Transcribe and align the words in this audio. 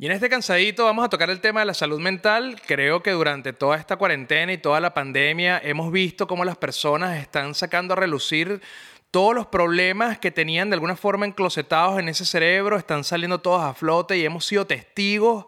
Y 0.00 0.06
en 0.06 0.12
este 0.12 0.30
cansadito 0.30 0.86
vamos 0.86 1.04
a 1.04 1.10
tocar 1.10 1.28
el 1.28 1.42
tema 1.42 1.60
de 1.60 1.66
la 1.66 1.74
salud 1.74 2.00
mental. 2.00 2.58
Creo 2.66 3.02
que 3.02 3.10
durante 3.10 3.52
toda 3.52 3.76
esta 3.76 3.96
cuarentena 3.96 4.50
y 4.50 4.56
toda 4.56 4.80
la 4.80 4.94
pandemia 4.94 5.60
hemos 5.62 5.92
visto 5.92 6.26
cómo 6.26 6.42
las 6.42 6.56
personas 6.56 7.18
están 7.18 7.54
sacando 7.54 7.92
a 7.92 7.98
relucir 7.98 8.62
todos 9.10 9.34
los 9.34 9.48
problemas 9.48 10.18
que 10.18 10.30
tenían 10.30 10.70
de 10.70 10.74
alguna 10.74 10.96
forma 10.96 11.26
enclosetados 11.26 11.98
en 11.98 12.08
ese 12.08 12.24
cerebro, 12.24 12.78
están 12.78 13.04
saliendo 13.04 13.42
todos 13.42 13.62
a 13.62 13.74
flote 13.74 14.16
y 14.16 14.24
hemos 14.24 14.46
sido 14.46 14.66
testigos 14.66 15.44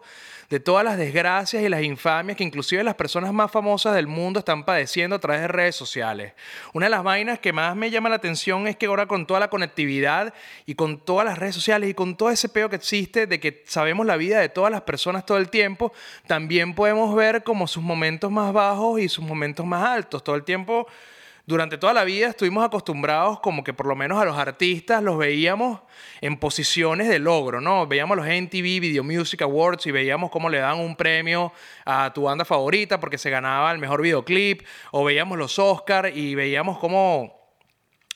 de 0.49 0.59
todas 0.59 0.83
las 0.83 0.97
desgracias 0.97 1.63
y 1.63 1.69
las 1.69 1.83
infamias 1.83 2.37
que 2.37 2.43
inclusive 2.43 2.83
las 2.83 2.95
personas 2.95 3.33
más 3.33 3.51
famosas 3.51 3.95
del 3.95 4.07
mundo 4.07 4.39
están 4.39 4.63
padeciendo 4.65 5.15
a 5.15 5.19
través 5.19 5.41
de 5.41 5.47
redes 5.47 5.75
sociales. 5.75 6.33
Una 6.73 6.85
de 6.87 6.91
las 6.91 7.03
vainas 7.03 7.39
que 7.39 7.53
más 7.53 7.75
me 7.75 7.89
llama 7.89 8.09
la 8.09 8.15
atención 8.15 8.67
es 8.67 8.75
que 8.75 8.87
ahora 8.87 9.07
con 9.07 9.25
toda 9.25 9.39
la 9.39 9.49
conectividad 9.49 10.33
y 10.65 10.75
con 10.75 10.99
todas 10.99 11.25
las 11.25 11.37
redes 11.37 11.55
sociales 11.55 11.89
y 11.89 11.93
con 11.93 12.15
todo 12.15 12.29
ese 12.29 12.49
peo 12.49 12.69
que 12.69 12.75
existe 12.75 13.27
de 13.27 13.39
que 13.39 13.63
sabemos 13.65 14.05
la 14.05 14.17
vida 14.17 14.39
de 14.39 14.49
todas 14.49 14.71
las 14.71 14.81
personas 14.81 15.25
todo 15.25 15.37
el 15.37 15.49
tiempo, 15.49 15.93
también 16.27 16.75
podemos 16.75 17.15
ver 17.15 17.43
como 17.43 17.67
sus 17.67 17.83
momentos 17.83 18.31
más 18.31 18.53
bajos 18.53 18.99
y 18.99 19.09
sus 19.09 19.23
momentos 19.23 19.65
más 19.65 19.87
altos. 19.87 20.23
Todo 20.23 20.35
el 20.35 20.43
tiempo 20.43 20.87
durante 21.45 21.77
toda 21.77 21.93
la 21.93 22.05
vida 22.05 22.27
estuvimos 22.27 22.63
acostumbrados 22.63 23.41
como 23.41 23.63
que 23.63 23.73
por 23.73 23.85
lo 23.85 23.95
menos 23.95 24.21
a 24.21 24.25
los 24.25 24.37
artistas 24.37 25.03
los 25.03 25.17
veíamos 25.17 25.81
en 26.21 26.37
posiciones 26.37 27.09
de 27.09 27.19
logro, 27.19 27.59
¿no? 27.59 27.85
Veíamos 27.85 28.15
los 28.15 28.25
MTV 28.25 28.79
Video 28.79 29.03
Music 29.03 29.41
Awards 29.41 29.85
y 29.85 29.91
veíamos 29.91 30.31
cómo 30.31 30.49
le 30.49 30.59
dan 30.59 30.79
un 30.79 30.95
premio 30.95 31.51
a 31.85 32.13
tu 32.13 32.23
banda 32.23 32.45
favorita 32.45 32.99
porque 32.99 33.17
se 33.17 33.29
ganaba 33.29 33.71
el 33.73 33.79
mejor 33.79 34.01
videoclip, 34.01 34.61
o 34.91 35.03
veíamos 35.03 35.37
los 35.37 35.59
Oscars 35.59 36.15
y 36.15 36.33
veíamos 36.33 36.79
cómo 36.79 37.43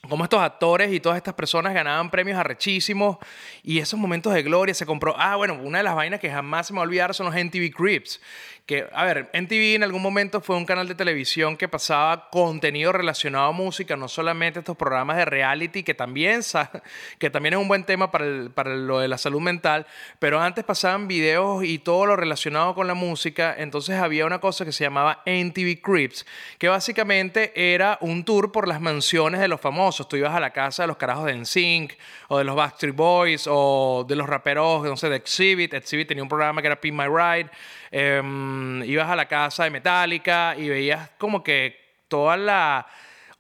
cómo 0.07 0.23
estos 0.23 0.39
actores 0.39 0.91
y 0.91 0.99
todas 0.99 1.17
estas 1.17 1.33
personas 1.33 1.73
ganaban 1.73 2.09
premios 2.09 2.37
arrechísimos 2.37 3.17
y 3.63 3.79
esos 3.79 3.99
momentos 3.99 4.33
de 4.33 4.43
gloria 4.43 4.73
se 4.73 4.85
compró. 4.85 5.15
Ah, 5.17 5.35
bueno, 5.35 5.55
una 5.61 5.79
de 5.79 5.83
las 5.83 5.95
vainas 5.95 6.19
que 6.19 6.29
jamás 6.29 6.67
se 6.67 6.73
me 6.73 6.77
va 6.77 6.83
a 6.83 6.87
olvidar 6.87 7.13
son 7.13 7.25
los 7.25 7.35
MTV 7.35 7.71
Crips, 7.75 8.21
que, 8.67 8.85
a 8.91 9.05
ver, 9.05 9.29
MTV 9.33 9.75
en 9.75 9.83
algún 9.83 10.01
momento 10.01 10.41
fue 10.41 10.57
un 10.57 10.65
canal 10.65 10.89
de 10.89 10.93
televisión 10.93 11.55
que 11.55 11.69
pasaba 11.69 12.29
contenido 12.29 12.91
relacionado 12.91 13.45
a 13.47 13.51
música, 13.53 13.95
no 13.95 14.09
solamente 14.09 14.59
estos 14.59 14.75
programas 14.75 15.15
de 15.15 15.23
reality, 15.23 15.83
que 15.83 15.93
también, 15.93 16.41
es 17.19 17.55
un 17.55 17.67
buen 17.69 17.85
tema 17.85 18.11
para, 18.11 18.49
para 18.53 18.75
lo 18.75 18.99
de 18.99 19.07
la 19.07 19.17
salud 19.17 19.39
mental, 19.39 19.87
pero 20.19 20.41
antes 20.41 20.65
pasaban 20.65 21.07
videos 21.07 21.63
y 21.63 21.79
todo 21.79 22.05
lo 22.05 22.17
relacionado 22.17 22.75
con 22.75 22.87
la 22.87 22.93
música, 22.93 23.55
entonces 23.57 23.95
había 23.95 24.25
una 24.25 24.39
cosa 24.39 24.65
que 24.65 24.73
se 24.73 24.83
llamaba 24.83 25.23
MTV 25.25 25.81
Crips, 25.81 26.25
que 26.57 26.67
básicamente 26.67 27.73
era 27.73 27.97
un 28.01 28.25
tour 28.25 28.51
por 28.51 28.67
las 28.67 28.81
mansiones 28.81 29.39
de 29.39 29.47
los 29.47 29.61
famosos. 29.61 30.09
Tú 30.09 30.17
ibas 30.17 30.35
a 30.35 30.41
la 30.41 30.51
casa 30.51 30.83
de 30.83 30.87
los 30.87 30.97
carajos 30.97 31.25
de 31.25 31.35
NSYNC, 31.35 31.93
o 32.27 32.37
de 32.37 32.43
los 32.43 32.57
Backstreet 32.57 32.95
Boys, 32.95 33.47
o 33.49 34.05
de 34.05 34.15
los 34.17 34.27
raperos, 34.27 34.83
no 34.83 34.97
sé, 34.97 35.07
de 35.07 35.15
Exhibit. 35.15 35.73
Exhibit 35.73 36.09
tenía 36.09 36.23
un 36.23 36.29
programa 36.29 36.61
que 36.61 36.67
era 36.67 36.81
Pin 36.81 36.95
My 36.95 37.05
Ride. 37.05 37.49
Em, 37.91 38.83
ibas 38.83 39.09
a 39.09 39.15
la 39.15 39.27
casa 39.27 39.63
de 39.63 39.69
Metallica 39.69 40.55
y 40.57 40.69
veías 40.69 41.09
como 41.17 41.43
que 41.43 41.75
toda 42.07 42.37
la 42.37 42.87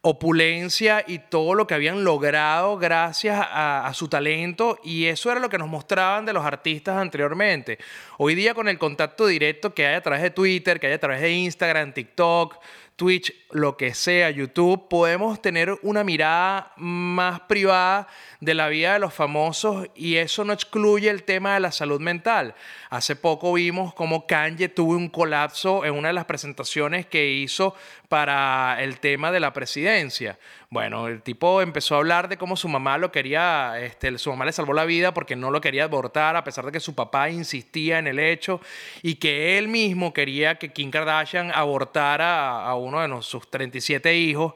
opulencia 0.01 1.03
y 1.05 1.19
todo 1.19 1.53
lo 1.53 1.67
que 1.67 1.73
habían 1.73 2.03
logrado 2.03 2.77
gracias 2.77 3.45
a, 3.49 3.91
su 3.93 4.07
talento 4.07 4.79
y 4.83 5.05
eso 5.05 5.31
era 5.31 5.39
lo 5.39 5.49
que 5.49 5.57
nos 5.57 5.67
mostraban 5.67 6.25
de 6.25 6.33
los 6.33 6.45
artistas 6.45 6.97
anteriormente. 6.97 7.77
Hoy 8.17 8.35
día 8.35 8.53
con 8.53 8.69
el 8.69 8.77
contacto 8.77 9.27
directo 9.27 9.73
que 9.73 9.85
hay 9.85 9.95
a 9.95 10.01
través 10.01 10.21
de 10.21 10.29
Twitter, 10.29 10.79
que 10.79 10.87
hay 10.87 10.93
a 10.93 10.99
través 10.99 11.21
de 11.21 11.31
Instagram, 11.31 11.93
TikTok, 11.93 12.57
Twitch, 12.95 13.33
lo 13.51 13.77
que 13.77 13.93
sea, 13.93 14.29
YouTube, 14.29 14.89
podemos 14.89 15.41
tener 15.41 15.77
una 15.81 16.03
mirada 16.03 16.73
más 16.75 17.39
privada 17.41 18.07
de 18.39 18.53
la 18.53 18.67
vida 18.67 18.93
de 18.93 18.99
los 18.99 19.13
famosos 19.13 19.87
y 19.95 20.17
eso 20.17 20.43
no 20.43 20.53
excluye 20.53 21.09
el 21.09 21.23
tema 21.23 21.53
de 21.53 21.61
la 21.61 21.71
salud 21.71 22.01
mental. 22.01 22.55
Hace 22.89 23.15
poco 23.15 23.53
vimos 23.53 23.93
cómo 23.93 24.27
Kanye 24.27 24.69
tuvo 24.69 24.93
un 24.93 25.09
colapso 25.09 25.85
en 25.85 25.93
una 25.93 26.09
de 26.09 26.13
las 26.13 26.25
presentaciones 26.25 27.05
que 27.05 27.31
hizo 27.31 27.73
para 28.09 28.81
el 28.81 28.99
tema 28.99 29.31
de 29.31 29.39
la 29.39 29.53
presidencia. 29.53 30.37
Bueno, 30.69 31.07
el 31.07 31.21
tipo 31.21 31.61
empezó 31.61 31.95
a 31.95 31.99
hablar 31.99 32.27
de 32.27 32.37
cómo 32.37 32.57
su 32.57 32.67
mamá 32.67 32.97
lo 32.97 33.11
quería, 33.11 33.79
este, 33.79 34.17
su 34.17 34.29
mamá 34.29 34.45
le 34.45 34.51
salvó 34.51 34.73
la 34.73 34.83
vida 34.83 35.13
porque 35.13 35.35
no 35.35 35.49
lo 35.49 35.61
quería 35.61 35.85
abortar 35.85 36.35
a 36.35 36.43
pesar 36.43 36.65
de 36.65 36.73
que 36.73 36.79
su 36.79 36.93
papá 36.93 37.29
insistía 37.29 37.99
en 37.99 38.07
el 38.07 38.19
hecho 38.19 38.59
y 39.01 39.15
que 39.15 39.57
él 39.57 39.69
mismo 39.69 40.13
quería 40.13 40.55
que 40.55 40.73
Kim 40.73 40.91
Kardashian 40.91 41.51
abortara 41.53 42.65
a, 42.65 42.75
uno 42.75 43.01
de 43.01 43.07
sus 43.39 43.49
37 43.49 44.15
hijos. 44.15 44.53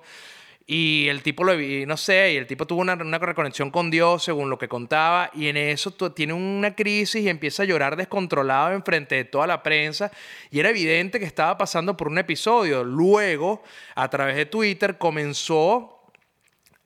Y 0.68 1.08
el 1.10 1.22
tipo 1.22 1.44
lo 1.44 1.58
vi, 1.58 1.86
no 1.86 1.98
sé, 1.98 2.34
y 2.34 2.38
el 2.38 2.48
tipo 2.48 2.66
tuvo 2.66 2.82
una, 2.82 2.94
una, 2.94 3.18
reconexión 3.18 3.72
con 3.72 3.92
Dios, 3.92 4.24
según 4.24 4.50
lo 4.50 4.58
que 4.58 4.70
contaba, 4.70 5.30
y 5.34 5.48
en 5.48 5.58
eso 5.58 5.92
tiene 6.14 6.34
una 6.34 6.76
crisis 6.76 7.24
y 7.24 7.30
empieza 7.30 7.64
a 7.64 7.66
llorar 7.66 7.96
descontrolado 7.98 8.72
en 8.72 8.84
frente 8.84 9.16
de 9.16 9.26
toda 9.26 9.48
la 9.48 9.64
prensa. 9.64 10.12
Y 10.50 10.60
era 10.60 10.70
evidente 10.70 11.20
que 11.20 11.26
estaba 11.26 11.58
pasando 11.58 11.98
por 11.98 12.08
un 12.08 12.20
episodio. 12.20 12.84
Luego, 12.84 13.64
a 13.96 14.10
través 14.10 14.36
de 14.38 14.46
Twitter, 14.46 14.98
comenzó 14.98 16.02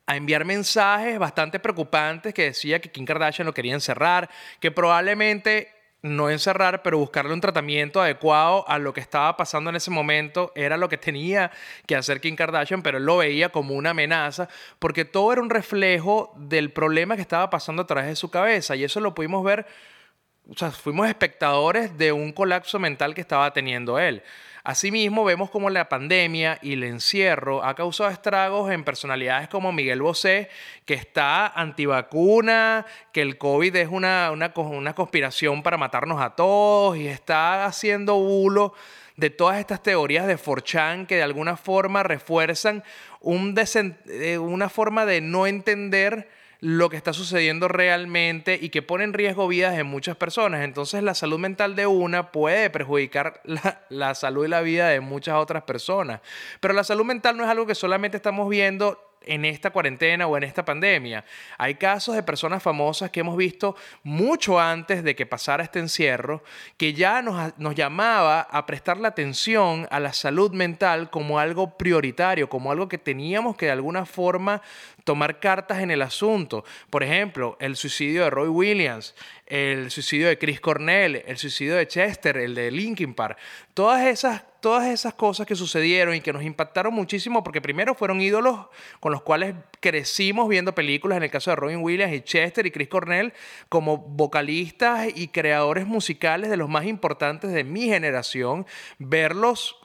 a 0.06 0.16
enviar 0.16 0.44
mensajes 0.44 1.18
bastante 1.18 1.60
preocupantes 1.60 2.32
que 2.32 2.44
decía 2.44 2.80
que 2.80 2.90
Kim 2.90 3.04
Kardashian 3.04 3.46
lo 3.46 3.54
quería 3.54 3.74
encerrar, 3.74 4.30
que 4.58 4.70
probablemente 4.70 5.75
no 6.06 6.30
encerrar, 6.30 6.82
pero 6.82 6.98
buscarle 6.98 7.32
un 7.32 7.40
tratamiento 7.40 8.00
adecuado 8.00 8.68
a 8.68 8.78
lo 8.78 8.92
que 8.92 9.00
estaba 9.00 9.36
pasando 9.36 9.70
en 9.70 9.76
ese 9.76 9.90
momento 9.90 10.52
era 10.54 10.76
lo 10.76 10.88
que 10.88 10.98
tenía 10.98 11.50
que 11.86 11.96
hacer 11.96 12.20
Kim 12.20 12.36
Kardashian, 12.36 12.82
pero 12.82 12.98
él 12.98 13.04
lo 13.04 13.18
veía 13.18 13.50
como 13.50 13.74
una 13.74 13.90
amenaza, 13.90 14.48
porque 14.78 15.04
todo 15.04 15.32
era 15.32 15.42
un 15.42 15.50
reflejo 15.50 16.32
del 16.36 16.70
problema 16.70 17.16
que 17.16 17.22
estaba 17.22 17.50
pasando 17.50 17.82
a 17.82 17.86
través 17.86 18.06
de 18.06 18.16
su 18.16 18.30
cabeza, 18.30 18.76
y 18.76 18.84
eso 18.84 19.00
lo 19.00 19.14
pudimos 19.14 19.44
ver, 19.44 19.66
fuimos 20.80 21.08
espectadores 21.08 21.96
de 21.98 22.12
un 22.12 22.32
colapso 22.32 22.78
mental 22.78 23.14
que 23.14 23.20
estaba 23.20 23.52
teniendo 23.52 23.98
él. 23.98 24.22
Asimismo, 24.62 25.24
vemos 25.24 25.48
como 25.48 25.70
la 25.70 25.88
pandemia 25.88 26.58
y 26.60 26.72
el 26.72 26.82
encierro 26.82 27.62
ha 27.62 27.76
causado 27.76 28.10
estragos 28.10 28.72
en 28.72 28.82
personalidades 28.82 29.48
como 29.48 29.70
Miguel 29.70 30.02
Bosé, 30.02 30.50
que 30.84 30.94
está 30.94 31.46
antivacuna, 31.46 32.84
que 33.12 33.22
el 33.22 33.38
COVID 33.38 33.76
es 33.76 33.88
una, 33.88 34.32
una, 34.32 34.52
una 34.56 34.92
conspiración 34.92 35.62
para 35.62 35.76
matarnos 35.76 36.20
a 36.20 36.30
todos 36.30 36.96
y 36.96 37.06
está 37.06 37.64
haciendo 37.64 38.16
bulo 38.16 38.74
de 39.16 39.30
todas 39.30 39.58
estas 39.58 39.82
teorías 39.84 40.26
de 40.26 40.36
Forchan 40.36 41.06
que 41.06 41.14
de 41.14 41.22
alguna 41.22 41.56
forma 41.56 42.02
refuerzan 42.02 42.82
eh, 43.22 44.38
una 44.38 44.68
forma 44.68 45.06
de 45.06 45.20
no 45.20 45.46
entender 45.46 46.28
lo 46.60 46.88
que 46.88 46.96
está 46.96 47.12
sucediendo 47.12 47.68
realmente 47.68 48.58
y 48.60 48.70
que 48.70 48.82
pone 48.82 49.04
en 49.04 49.12
riesgo 49.12 49.48
vidas 49.48 49.76
de 49.76 49.84
muchas 49.84 50.16
personas. 50.16 50.64
Entonces 50.64 51.02
la 51.02 51.14
salud 51.14 51.38
mental 51.38 51.76
de 51.76 51.86
una 51.86 52.32
puede 52.32 52.70
perjudicar 52.70 53.40
la, 53.44 53.82
la, 53.88 54.14
salud 54.14 54.46
y 54.46 54.48
la 54.48 54.60
vida 54.60 54.88
de 54.88 55.00
muchas 55.00 55.36
otras 55.36 55.62
personas. 55.64 56.20
Pero 56.60 56.74
la 56.74 56.84
salud 56.84 57.04
mental 57.04 57.36
no 57.36 57.44
es 57.44 57.50
algo 57.50 57.66
que 57.66 57.74
solamente 57.74 58.16
estamos 58.16 58.48
viendo 58.48 59.06
en 59.26 59.44
esta 59.44 59.70
cuarentena 59.70 60.26
o 60.26 60.36
en 60.36 60.44
esta 60.44 60.64
pandemia. 60.64 61.24
Hay 61.58 61.74
casos 61.74 62.14
de 62.14 62.22
personas 62.22 62.62
famosas 62.62 63.10
que 63.10 63.20
hemos 63.20 63.36
visto 63.36 63.76
mucho 64.02 64.58
antes 64.58 65.02
de 65.02 65.14
que 65.14 65.26
pasara 65.26 65.64
este 65.64 65.80
encierro, 65.80 66.42
que 66.76 66.94
ya 66.94 67.20
nos, 67.20 67.52
nos 67.58 67.74
llamaba 67.74 68.40
a 68.40 68.64
prestar 68.66 68.96
la 68.98 69.08
atención 69.08 69.86
a 69.90 70.00
la 70.00 70.12
salud 70.12 70.52
mental 70.52 71.10
como 71.10 71.38
algo 71.38 71.76
prioritario, 71.76 72.48
como 72.48 72.70
algo 72.70 72.88
que 72.88 72.98
teníamos 72.98 73.56
que 73.56 73.66
de 73.66 73.72
alguna 73.72 74.06
forma 74.06 74.62
tomar 75.06 75.38
cartas 75.38 75.78
en 75.78 75.92
el 75.92 76.02
asunto. 76.02 76.64
Por 76.90 77.04
ejemplo, 77.04 77.56
el 77.60 77.76
suicidio 77.76 78.24
de 78.24 78.30
Roy 78.30 78.48
Williams, 78.48 79.14
el 79.46 79.88
suicidio 79.92 80.26
de 80.26 80.36
Chris 80.36 80.60
Cornell, 80.60 81.22
el 81.24 81.38
suicidio 81.38 81.76
de 81.76 81.86
Chester, 81.86 82.36
el 82.36 82.56
de 82.56 82.72
Linkin 82.72 83.14
Park. 83.14 83.38
Todas 83.72 84.04
esas, 84.04 84.42
todas 84.60 84.88
esas 84.88 85.14
cosas 85.14 85.46
que 85.46 85.54
sucedieron 85.54 86.16
y 86.16 86.20
que 86.20 86.32
nos 86.32 86.42
impactaron 86.42 86.92
muchísimo 86.92 87.44
porque 87.44 87.60
primero 87.60 87.94
fueron 87.94 88.20
ídolos 88.20 88.66
con 88.98 89.12
los 89.12 89.22
cuales 89.22 89.54
crecimos 89.78 90.48
viendo 90.48 90.74
películas, 90.74 91.18
en 91.18 91.22
el 91.22 91.30
caso 91.30 91.50
de 91.50 91.56
Robin 91.56 91.78
Williams 91.78 92.12
y 92.12 92.22
Chester 92.22 92.66
y 92.66 92.72
Chris 92.72 92.88
Cornell, 92.88 93.32
como 93.68 93.98
vocalistas 93.98 95.06
y 95.14 95.28
creadores 95.28 95.86
musicales 95.86 96.50
de 96.50 96.56
los 96.56 96.68
más 96.68 96.84
importantes 96.84 97.52
de 97.52 97.62
mi 97.62 97.84
generación, 97.84 98.66
verlos 98.98 99.76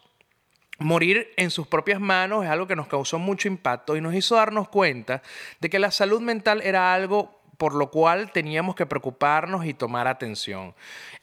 morir 0.82 1.32
en 1.38 1.50
sus 1.52 1.68
propias 1.68 2.00
manos 2.00 2.44
es 2.44 2.50
algo 2.50 2.68
que 2.68 2.76
nos 2.76 2.88
causó 2.88 3.20
mucho 3.20 3.48
impacto 3.48 3.96
y 3.96 4.02
nos 4.02 4.14
hizo 4.14 4.36
darnos 4.36 4.68
cuenta 4.70 5.22
de 5.60 5.70
que 5.70 5.80
la 5.80 5.92
salud 5.92 6.22
mental 6.22 6.62
era 6.64 6.94
algo 6.94 7.42
por 7.58 7.76
lo 7.76 7.92
cual 7.92 8.32
teníamos 8.32 8.76
que 8.76 8.88
preocuparnos 8.88 9.66
y 9.66 9.76
tomar 9.76 10.08
atención. 10.08 10.74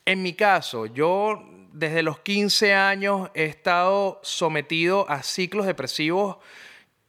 En 0.04 0.22
mi 0.22 0.34
caso, 0.34 0.86
yo 0.86 1.42
desde 1.72 2.04
los 2.04 2.20
15 2.20 2.74
años 2.74 3.30
he 3.34 3.44
estado 3.46 4.20
sometido 4.22 5.10
a 5.10 5.24
ciclos 5.24 5.66
depresivos 5.66 6.36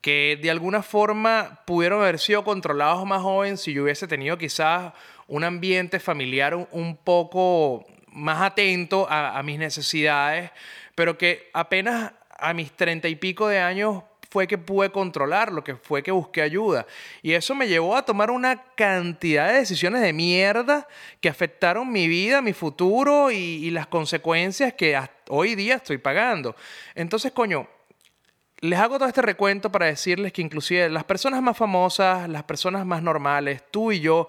que 0.01 0.39
de 0.41 0.49
alguna 0.49 0.81
forma 0.81 1.61
pudieron 1.67 2.01
haber 2.01 2.17
sido 2.17 2.43
controlados 2.43 3.05
más 3.05 3.21
joven 3.21 3.57
si 3.57 3.73
yo 3.73 3.83
hubiese 3.83 4.07
tenido 4.07 4.37
quizás 4.37 4.93
un 5.27 5.43
ambiente 5.43 5.99
familiar 5.99 6.55
un, 6.55 6.97
poco 6.97 7.85
más 8.07 8.41
atento 8.41 9.07
a, 9.09 9.37
a, 9.37 9.43
mis 9.43 9.59
necesidades, 9.59 10.49
pero 10.95 11.19
que 11.19 11.51
apenas 11.53 12.13
a 12.41 12.53
mis 12.53 12.71
treinta 12.71 13.07
y 13.07 13.15
pico 13.15 13.47
de 13.47 13.59
años 13.59 14.03
fue 14.29 14.47
que 14.47 14.57
pude 14.57 14.91
controlarlo, 14.91 15.63
que 15.63 15.75
fue 15.75 16.03
que 16.03 16.11
busqué 16.11 16.41
ayuda. 16.41 16.85
Y 17.21 17.33
eso 17.33 17.55
me 17.55 17.67
llevó 17.67 17.95
a 17.95 18.05
tomar 18.05 18.29
una 18.29 18.61
cantidad 18.75 19.47
de 19.47 19.59
decisiones 19.59 20.01
de 20.01 20.13
mierda 20.13 20.87
que 21.19 21.29
afectaron 21.29 21.91
mi 21.91 22.07
vida, 22.07 22.41
mi 22.41 22.53
futuro 22.53 23.31
y, 23.31 23.69
las 23.71 23.87
consecuencias 23.87 24.73
que 24.73 24.99
hoy 25.29 25.55
día 25.55 25.75
estoy 25.75 25.97
pagando. 25.97 26.55
Entonces, 26.95 27.31
coño, 27.31 27.67
les 28.61 28.79
hago 28.79 28.97
todo 28.97 29.07
este 29.07 29.21
recuento 29.21 29.71
para 29.71 29.85
decirles 29.87 30.33
que 30.33 30.41
inclusive 30.41 30.89
las 30.89 31.03
personas 31.03 31.41
más 31.41 31.57
famosas, 31.57 32.27
las 32.29 32.43
personas 32.43 32.85
más 32.85 33.01
normales, 33.01 33.63
tú 33.71 33.91
y 33.91 33.99
yo, 33.99 34.27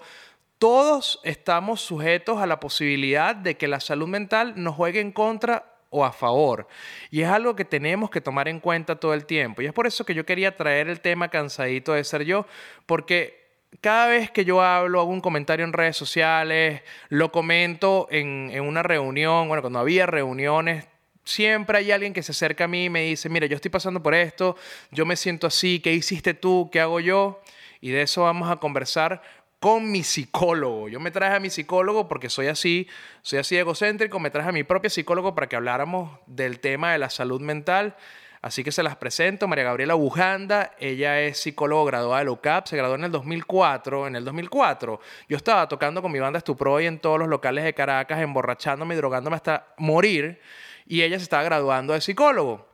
todos 0.57 1.19
estamos 1.23 1.81
sujetos 1.81 2.39
a 2.39 2.45
la 2.45 2.59
posibilidad 2.59 3.35
de 3.35 3.57
que 3.57 3.67
la 3.67 3.79
salud 3.79 4.07
mental 4.07 4.53
nos 4.57 4.75
juegue 4.75 4.99
en 4.99 5.11
contra 5.11 5.70
o 5.91 6.03
a 6.03 6.11
favor. 6.11 6.67
Y 7.11 7.21
es 7.21 7.29
algo 7.29 7.55
que 7.55 7.65
tenemos 7.65 8.09
que 8.09 8.21
tomar 8.21 8.47
en 8.47 8.59
cuenta 8.59 8.99
todo 8.99 9.13
el 9.13 9.25
tiempo. 9.25 9.61
Y 9.61 9.67
es 9.67 9.73
por 9.73 9.85
eso 9.85 10.03
que 10.03 10.15
yo 10.15 10.25
quería 10.25 10.57
traer 10.57 10.89
el 10.89 11.01
tema 11.01 11.29
cansadito 11.29 11.93
de 11.93 12.03
ser 12.03 12.23
yo, 12.23 12.47
porque 12.87 13.39
cada 13.81 14.07
vez 14.07 14.31
que 14.31 14.43
yo 14.43 14.61
hablo, 14.61 14.99
hago 15.01 15.11
un 15.11 15.21
comentario 15.21 15.65
en 15.65 15.73
redes 15.73 15.95
sociales, 15.95 16.81
lo 17.09 17.31
comento 17.31 18.07
en, 18.09 18.49
en 18.51 18.63
una 18.63 18.83
reunión, 18.83 19.47
bueno, 19.47 19.61
cuando 19.61 19.79
había 19.79 20.05
reuniones, 20.05 20.87
siempre 21.23 21.77
hay 21.77 21.91
alguien 21.91 22.13
que 22.13 22.23
se 22.23 22.31
acerca 22.31 22.65
a 22.65 22.67
mí 22.67 22.85
y 22.85 22.89
me 22.89 23.03
dice, 23.03 23.29
mira, 23.29 23.45
yo 23.45 23.55
estoy 23.55 23.71
pasando 23.71 24.01
por 24.01 24.15
esto, 24.15 24.55
yo 24.91 25.05
me 25.05 25.15
siento 25.15 25.47
así, 25.47 25.79
¿qué 25.79 25.93
hiciste 25.93 26.33
tú? 26.33 26.69
¿Qué 26.71 26.79
hago 26.79 26.99
yo? 26.99 27.41
Y 27.81 27.89
de 27.89 28.03
eso 28.03 28.23
vamos 28.23 28.49
a 28.49 28.57
conversar 28.57 29.21
con 29.61 29.91
mi 29.91 30.01
psicólogo. 30.01 30.89
Yo 30.89 30.99
me 30.99 31.11
traje 31.11 31.35
a 31.35 31.39
mi 31.39 31.51
psicólogo 31.51 32.07
porque 32.07 32.31
soy 32.31 32.47
así, 32.47 32.87
soy 33.21 33.37
así 33.37 33.55
egocéntrico, 33.55 34.19
me 34.19 34.31
traje 34.31 34.49
a 34.49 34.51
mi 34.51 34.63
propio 34.63 34.89
psicólogo 34.89 35.35
para 35.35 35.47
que 35.47 35.55
habláramos 35.55 36.17
del 36.25 36.59
tema 36.59 36.93
de 36.93 36.97
la 36.97 37.11
salud 37.11 37.39
mental. 37.39 37.95
Así 38.41 38.63
que 38.63 38.71
se 38.71 38.81
las 38.81 38.95
presento, 38.95 39.47
María 39.47 39.65
Gabriela 39.65 39.93
Bujanda, 39.93 40.71
ella 40.79 41.21
es 41.21 41.37
psicóloga 41.37 41.91
graduada 41.91 42.23
de 42.23 42.31
UCAP, 42.31 42.65
se 42.65 42.75
graduó 42.75 42.95
en 42.95 43.03
el 43.03 43.11
2004. 43.11 44.07
En 44.07 44.15
el 44.15 44.25
2004 44.25 44.99
yo 45.29 45.37
estaba 45.37 45.67
tocando 45.67 46.01
con 46.01 46.11
mi 46.11 46.17
banda 46.17 46.39
Estuproy 46.39 46.87
en 46.87 46.97
todos 46.97 47.19
los 47.19 47.27
locales 47.27 47.63
de 47.63 47.75
Caracas, 47.75 48.19
emborrachándome 48.19 48.95
y 48.95 48.97
drogándome 48.97 49.35
hasta 49.35 49.75
morir, 49.77 50.41
y 50.87 51.03
ella 51.03 51.19
se 51.19 51.23
estaba 51.23 51.43
graduando 51.43 51.93
de 51.93 52.01
psicólogo. 52.01 52.67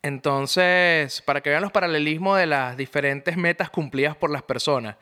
Entonces, 0.00 1.20
para 1.20 1.42
que 1.42 1.50
vean 1.50 1.60
los 1.60 1.72
paralelismos 1.72 2.38
de 2.38 2.46
las 2.46 2.74
diferentes 2.74 3.36
metas 3.36 3.68
cumplidas 3.68 4.16
por 4.16 4.30
las 4.30 4.42
personas. 4.42 4.96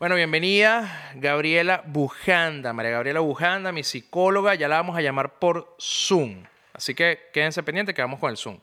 Bueno, 0.00 0.14
bienvenida 0.14 1.12
Gabriela 1.16 1.82
Bujanda, 1.86 2.72
María 2.72 2.92
Gabriela 2.92 3.20
Bujanda, 3.20 3.70
mi 3.70 3.82
psicóloga, 3.82 4.54
ya 4.54 4.66
la 4.66 4.76
vamos 4.76 4.96
a 4.96 5.02
llamar 5.02 5.38
por 5.38 5.76
Zoom. 5.78 6.42
Así 6.72 6.94
que 6.94 7.18
quédense 7.34 7.62
pendientes 7.62 7.94
que 7.94 8.00
vamos 8.00 8.18
con 8.18 8.30
el 8.30 8.38
Zoom. 8.38 8.58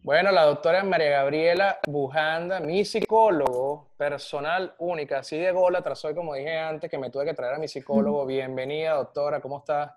Bueno, 0.00 0.32
la 0.32 0.44
doctora 0.44 0.82
María 0.82 1.10
Gabriela 1.10 1.78
Bujanda, 1.86 2.60
mi 2.60 2.86
psicólogo 2.86 3.90
personal 3.98 4.74
única, 4.78 5.18
así 5.18 5.36
de 5.36 5.52
gola, 5.52 5.82
tras 5.82 6.02
hoy, 6.06 6.14
como 6.14 6.32
dije 6.34 6.56
antes, 6.56 6.90
que 6.90 6.96
me 6.96 7.10
tuve 7.10 7.26
que 7.26 7.34
traer 7.34 7.56
a 7.56 7.58
mi 7.58 7.68
psicólogo. 7.68 8.24
Bienvenida, 8.24 8.94
doctora, 8.94 9.42
¿cómo 9.42 9.58
estás? 9.58 9.92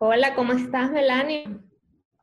Hola, 0.00 0.34
¿cómo 0.34 0.54
estás, 0.54 0.90
Melanie? 0.90 1.46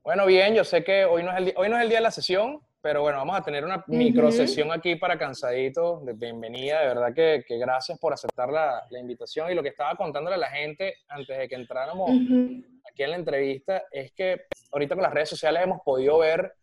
Bueno, 0.04 0.26
bien, 0.26 0.56
yo 0.56 0.66
sé 0.66 0.84
que 0.84 1.06
hoy 1.06 1.24
no 1.24 1.32
es 1.32 1.38
el, 1.38 1.54
hoy 1.56 1.70
no 1.70 1.78
es 1.78 1.84
el 1.84 1.88
día 1.88 2.00
de 2.00 2.04
la 2.04 2.12
sesión, 2.12 2.65
pero 2.86 3.02
bueno, 3.02 3.18
vamos 3.18 3.36
a 3.36 3.42
tener 3.42 3.66
una 3.66 3.84
micro 3.88 4.32
sesión 4.32 4.72
aquí 4.72 4.96
para 4.96 5.18
Cansadito. 5.18 6.02
Bienvenida, 6.02 6.82
de 6.82 6.88
verdad 6.90 7.16
que, 7.16 7.44
que 7.44 7.58
gracias 7.58 7.98
por 7.98 8.14
aceptar 8.14 8.50
la, 8.50 8.86
la, 8.92 9.00
invitación. 9.00 9.52
Y 9.52 9.56
lo 9.56 9.64
que 9.64 9.70
estaba 9.70 9.96
contándole 9.96 10.36
a 10.36 10.38
la 10.38 10.52
gente 10.52 10.98
antes 11.08 11.36
de 11.36 11.48
que 11.50 11.56
entráramos 11.56 12.12
aquí 12.12 13.02
en 13.02 13.10
la 13.10 13.16
entrevista 13.16 13.86
es 13.92 14.12
que 14.12 14.42
ahorita 14.72 14.94
con 14.94 15.02
las 15.02 15.12
redes 15.16 15.30
sociales 15.30 15.64
hemos 15.64 15.82
podido 15.84 16.20
ver 16.20 16.54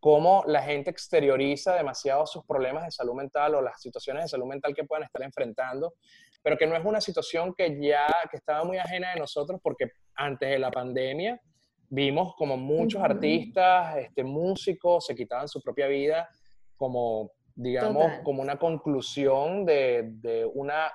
cómo 0.00 0.42
la 0.48 0.62
gente 0.62 0.90
exterioriza 0.90 1.76
demasiado 1.76 2.26
sus 2.26 2.44
problemas 2.44 2.84
de 2.84 2.90
salud 2.90 3.14
mental 3.14 3.54
o 3.54 3.62
las 3.62 3.80
situaciones 3.80 4.24
de 4.24 4.28
salud 4.30 4.46
mental 4.46 4.74
que 4.74 4.82
puedan 4.82 5.04
estar 5.04 5.22
enfrentando, 5.22 5.94
pero 6.42 6.58
que 6.58 6.66
no 6.66 6.74
es 6.74 6.84
una 6.84 7.00
situación 7.00 7.54
que 7.54 7.78
ya 7.80 8.08
que 8.28 8.38
estaba 8.38 8.64
muy 8.64 8.78
ajena 8.78 9.14
de 9.14 9.20
nosotros 9.20 9.60
porque 9.62 9.92
antes 10.16 10.50
de 10.50 10.58
la 10.58 10.72
pandemia 10.72 11.40
vimos 11.90 12.34
como 12.36 12.56
muchos 12.56 13.02
artistas, 13.02 13.96
este, 13.98 14.24
músicos, 14.24 15.06
se 15.06 15.14
quitaban 15.14 15.48
su 15.48 15.60
propia 15.62 15.86
vida 15.86 16.28
como, 16.76 17.32
digamos, 17.54 18.20
como 18.22 18.42
una 18.42 18.58
conclusión 18.58 19.64
de, 19.64 20.10
de, 20.12 20.44
una 20.46 20.92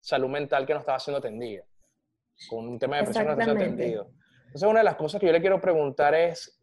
salud 0.00 0.28
mental 0.28 0.64
que 0.64 0.72
no 0.72 0.80
estaba 0.80 0.98
siendo 0.98 1.18
atendida, 1.18 1.64
con 2.48 2.66
un 2.68 2.78
tema 2.78 2.96
de 2.96 3.02
depresión 3.02 3.24
que 3.24 3.34
no 3.34 3.40
estaba 3.40 3.58
siendo 3.58 3.74
atendido. 3.74 4.10
Entonces, 4.46 4.68
una 4.68 4.80
de 4.80 4.84
las 4.84 4.96
cosas 4.96 5.20
que 5.20 5.26
yo 5.26 5.32
le 5.32 5.40
quiero 5.40 5.60
preguntar 5.60 6.14
es, 6.14 6.62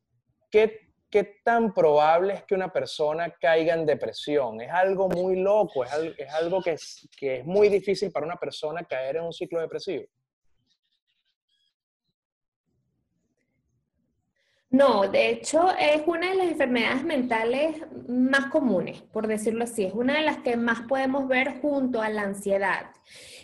¿qué, 0.50 0.94
¿qué 1.10 1.42
tan 1.44 1.74
probable 1.74 2.34
es 2.34 2.44
que 2.44 2.56
una 2.56 2.72
persona 2.72 3.30
caiga 3.40 3.76
en 3.76 3.86
depresión? 3.86 4.62
Es 4.62 4.72
algo 4.72 5.10
muy 5.10 5.36
loco, 5.36 5.84
es 5.84 5.94
algo, 5.94 6.14
es 6.18 6.34
algo 6.34 6.62
que, 6.62 6.72
es, 6.72 7.08
que 7.16 7.40
es 7.40 7.46
muy 7.46 7.70
difícil 7.70 8.12
para 8.12 8.26
una 8.26 8.38
persona 8.38 8.84
caer 8.84 9.18
en 9.18 9.26
un 9.26 9.34
ciclo 9.34 9.60
depresivo. 9.62 10.06
No, 14.74 15.08
de 15.08 15.30
hecho 15.30 15.70
es 15.80 16.02
una 16.08 16.32
de 16.32 16.36
las 16.36 16.48
enfermedades 16.48 17.04
mentales 17.04 17.76
más 18.08 18.48
comunes, 18.48 19.04
por 19.04 19.28
decirlo 19.28 19.66
así. 19.66 19.84
Es 19.84 19.94
una 19.94 20.16
de 20.16 20.24
las 20.24 20.40
que 20.40 20.58
más 20.58 20.82
podemos 20.88 21.28
ver 21.28 21.62
junto 21.62 22.02
a 22.02 22.10
la 22.10 22.24
ansiedad. 22.24 22.88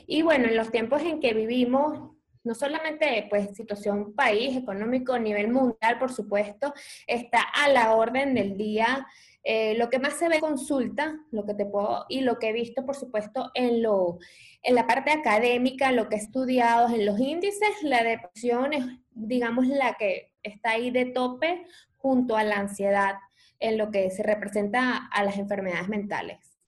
Y 0.08 0.24
bueno, 0.24 0.48
en 0.48 0.58
los 0.58 0.72
tiempos 0.72 1.04
en 1.04 1.20
que 1.20 1.36
vivimos, 1.36 2.16
no 2.44 2.56
solamente 2.56 3.28
pues 3.30 3.56
situación 3.56 4.16
país, 4.16 4.58
económico, 4.58 5.14
a 5.14 5.20
nivel 5.20 5.50
mundial, 5.50 6.00
por 6.00 6.12
supuesto, 6.12 6.74
está 7.06 7.42
a 7.42 7.70
la 7.70 7.96
orden 7.96 8.34
del 8.34 8.58
día. 8.58 9.06
Eh, 9.44 9.76
lo 9.78 9.92
que 9.92 10.00
más 10.00 10.16
se 10.16 10.30
ve 10.30 10.40
consulta, 10.40 11.16
lo 11.30 11.46
que 11.46 11.54
te 11.54 11.68
puedo, 11.68 12.08
y 12.10 12.22
lo 12.22 12.40
que 12.40 12.50
he 12.50 12.54
visto, 12.54 12.88
por 12.88 12.96
supuesto, 12.96 13.52
en, 13.54 13.84
lo, 13.84 14.18
en 14.64 14.74
la 14.74 14.88
parte 14.88 15.12
académica, 15.12 15.92
lo 15.92 16.10
que 16.10 16.16
he 16.16 16.20
estudiado, 16.20 16.90
en 16.90 17.06
los 17.06 17.20
índices, 17.20 17.84
la 17.84 18.04
depresión 18.04 18.74
es, 18.74 18.84
digamos, 19.12 19.68
la 19.68 19.94
que 19.94 20.29
está 20.44 20.72
ahí 20.72 20.92
de 20.92 21.06
tope 21.06 21.66
junto 21.98 22.36
a 22.36 22.44
la 22.44 22.58
ansiedad 22.58 23.16
en 23.60 23.78
lo 23.78 23.92
que 23.92 24.10
se 24.10 24.24
representa 24.24 25.08
a 25.12 25.24
las 25.24 25.38
enfermedades 25.38 25.90
mentales. 25.90 26.60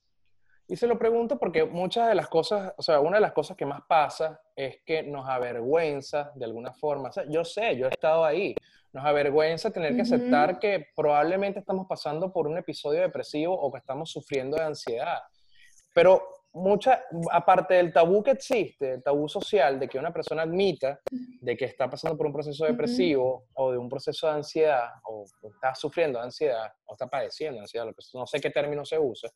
Y 0.67 0.77
se 0.77 0.87
lo 0.87 0.97
pregunto 0.97 1.37
porque 1.37 1.65
muchas 1.65 2.07
de 2.07 2.15
las 2.15 2.29
cosas, 2.29 2.73
o 2.77 2.81
sea, 2.81 3.01
una 3.01 3.17
de 3.17 3.21
las 3.21 3.33
cosas 3.33 3.57
que 3.57 3.65
más 3.65 3.81
pasa 3.89 4.39
es 4.55 4.77
que 4.85 5.03
nos 5.03 5.27
avergüenza 5.27 6.31
de 6.35 6.45
alguna 6.45 6.71
forma. 6.71 7.09
O 7.09 7.11
sea, 7.11 7.25
yo 7.27 7.43
sé, 7.43 7.75
yo 7.75 7.87
he 7.87 7.89
estado 7.89 8.23
ahí. 8.23 8.55
Nos 8.93 9.05
avergüenza 9.05 9.71
tener 9.71 9.95
que 9.95 10.03
aceptar 10.03 10.59
que 10.59 10.87
probablemente 10.95 11.59
estamos 11.59 11.87
pasando 11.87 12.31
por 12.31 12.47
un 12.47 12.57
episodio 12.57 13.01
depresivo 13.01 13.53
o 13.53 13.69
que 13.69 13.79
estamos 13.79 14.11
sufriendo 14.11 14.55
de 14.55 14.63
ansiedad. 14.63 15.19
Pero 15.93 16.40
mucha, 16.53 17.03
aparte 17.31 17.75
del 17.75 17.93
tabú 17.93 18.22
que 18.22 18.31
existe, 18.31 18.96
el 18.96 19.03
tabú 19.03 19.29
social 19.29 19.79
de 19.79 19.88
que 19.88 19.98
una 19.98 20.12
persona 20.12 20.41
admita 20.41 21.00
de 21.10 21.55
que 21.55 21.65
está 21.65 21.89
pasando 21.89 22.17
por 22.17 22.27
un 22.27 22.34
proceso 22.34 22.65
depresivo 22.65 23.48
o 23.53 23.72
de 23.72 23.77
un 23.77 23.88
proceso 23.88 24.27
de 24.27 24.34
ansiedad 24.34 24.89
o, 25.05 25.25
está 25.43 25.74
sufriendo 25.75 26.20
de 26.20 26.25
ansiedad 26.25 26.72
o 26.86 26.93
está 26.93 27.08
padeciendo 27.08 27.62
ansiedad, 27.62 27.88
no 28.13 28.27
sé 28.27 28.39
qué 28.39 28.50
término 28.50 28.86
se 28.86 29.00
usa, 29.00 29.29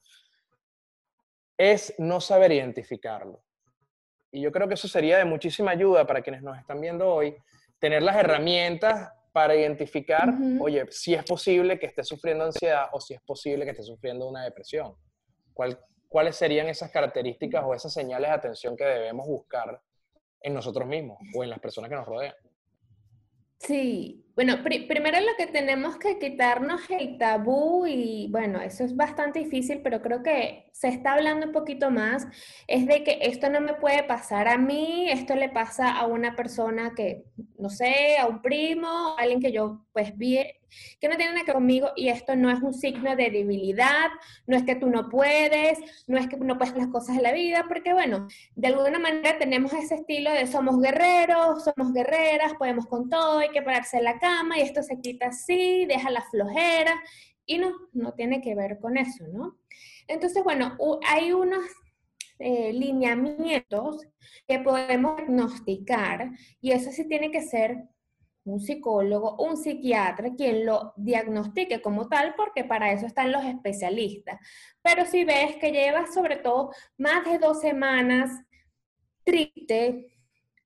es 1.58 1.94
no 1.98 2.20
saber 2.20 2.52
identificarlo. 2.52 3.42
Y 4.32 4.42
yo 4.42 4.52
creo 4.52 4.68
que 4.68 4.74
eso 4.74 4.90
sería 4.90 5.18
de 5.18 5.26
muchísima 5.26 5.72
ayuda 5.72 6.06
para 6.06 6.22
quienes 6.22 6.44
nos 6.44 6.58
están 6.58 6.82
viendo 6.82 7.08
hoy, 7.08 7.36
tener 7.80 8.04
las 8.04 8.18
herramientas 8.18 9.10
para 9.32 9.56
identificar, 9.56 10.34
oye, 10.60 10.86
si 10.90 11.14
es 11.14 11.24
posible 11.24 11.80
que 11.80 11.86
esté 11.86 12.04
sufriendo 12.04 12.46
ansiedad 12.46 12.88
o 12.92 13.00
si 13.00 13.14
es 13.14 13.22
posible 13.22 13.64
que 13.64 13.72
esté 13.72 13.84
sufriendo 13.84 14.28
una 14.28 14.44
depresión. 14.44 14.96
¿Cuál, 15.54 15.80
¿cuáles 16.16 16.38
serían 16.38 16.70
esas 16.70 16.92
características 16.92 17.62
o 17.66 17.74
esas 17.74 17.92
señales 17.92 18.30
de 18.30 18.36
atención 18.36 18.78
que 18.78 18.86
debemos 18.86 19.28
buscar 19.28 19.82
en 20.40 20.54
nosotros 20.54 20.88
mismos 20.88 21.20
o 21.36 21.44
en 21.44 21.50
las 21.50 21.60
personas 21.60 21.90
que 21.90 21.98
nos 21.98 22.06
rodean? 22.06 22.34
Sí, 23.60 24.25
Bueno, 24.36 24.58
primero 24.63 25.22
lo 25.22 25.38
que 25.38 25.48
tenemos 25.48 25.98
que 25.98 26.20
quitarnos 26.20 26.82
el 26.89 27.18
tabú 27.18 27.86
y 27.88 28.27
bueno, 28.32 28.60
eso 28.60 28.84
es 28.84 28.94
bastante 28.94 29.39
difícil, 29.39 29.80
pero 29.82 30.01
creo 30.01 30.24
que 30.24 30.65
se 30.74 30.89
está 30.89 31.13
hablando 31.13 31.46
un 31.46 31.54
poquito 31.54 31.89
más, 31.89 32.27
es 32.68 32.86
de 32.86 33.06
que 33.06 33.20
esto 33.22 33.50
no 33.50 33.62
me 33.62 33.75
puede 33.75 34.04
pasar 34.04 34.50
a 34.50 34.58
mí, 34.58 35.08
esto 35.10 35.36
le 35.36 35.48
pasa 35.48 35.98
a 35.98 36.06
una 36.06 36.36
persona 36.36 36.92
que, 36.94 37.24
no 37.58 37.70
sé, 37.70 38.18
a 38.18 38.27
un 38.27 38.42
primo, 38.42 39.15
a 39.18 39.22
alguien 39.22 39.39
que 39.39 39.54
yo 39.54 39.86
pues 39.94 40.18
vi, 40.18 40.39
que 41.00 41.08
no 41.08 41.15
tiene 41.15 41.32
nada 41.32 41.46
que 41.46 41.51
ver 41.51 41.56
conmigo 41.56 41.92
y 41.96 42.10
esto 42.10 42.36
no 42.36 42.50
es 42.50 42.62
un 42.62 42.74
signo 42.74 43.15
de 43.15 43.30
debilidad, 43.30 44.10
no 44.48 44.58
es 44.58 44.63
que 44.63 44.75
tú 44.75 44.88
no 44.89 45.10
puedes, 45.10 45.80
no 46.08 46.18
es 46.18 46.27
que 46.27 46.38
no 46.38 46.58
puedes 46.58 46.75
las 46.75 46.88
cosas 46.88 47.15
de 47.15 47.22
la 47.22 47.32
vida, 47.32 47.65
porque 47.68 47.94
bueno, 47.94 48.27
de 48.56 48.68
alguna 48.68 49.00
manera 49.00 49.38
tenemos 49.38 49.72
ese 49.74 49.96
estilo 49.96 50.32
de 50.32 50.48
somos 50.48 50.82
guerreros, 50.82 51.63
somos 51.63 51.94
guerreras, 51.94 52.54
podemos 52.56 52.86
con 52.88 53.10
todo, 53.10 53.39
hay 53.39 53.50
que 53.50 53.62
pararse 53.62 54.01
la 54.01 54.20
y 54.58 54.62
esto 54.62 54.84
se 54.84 55.00
quita 55.01 55.27
así, 55.27 55.86
deja 55.86 56.10
la 56.10 56.22
flojera 56.22 57.01
y 57.46 57.58
no, 57.58 57.74
no 57.94 58.13
tiene 58.13 58.41
que 58.41 58.55
ver 58.55 58.79
con 58.79 58.98
eso, 58.98 59.25
¿no? 59.27 59.58
Entonces, 60.08 60.44
bueno, 60.44 60.77
hay 61.08 61.32
unos 61.32 61.65
eh, 62.39 62.74
lineamientos 62.74 64.05
que 64.48 64.60
podemos 64.60 65.17
diagnosticar 65.17 66.32
y 66.62 66.72
eso 66.72 66.91
sí 66.91 67.08
tiene 67.08 67.32
que 67.32 67.41
ser 67.41 67.84
un 68.44 68.60
psicólogo, 68.60 69.38
un 69.38 69.58
psiquiatra, 69.58 70.36
quien 70.36 70.65
lo 70.65 70.94
diagnostique 70.98 71.82
como 71.82 72.08
tal, 72.08 72.36
porque 72.36 72.63
para 72.63 72.91
eso 72.91 73.08
están 73.08 73.32
los 73.32 73.44
especialistas. 73.44 74.39
Pero 74.84 75.05
si 75.05 75.25
ves 75.25 75.55
que 75.58 75.72
llevas 75.72 76.13
sobre 76.13 76.38
todo 76.38 76.72
más 76.98 77.25
de 77.25 77.39
dos 77.39 77.60
semanas 77.60 78.29
triste, 79.24 80.15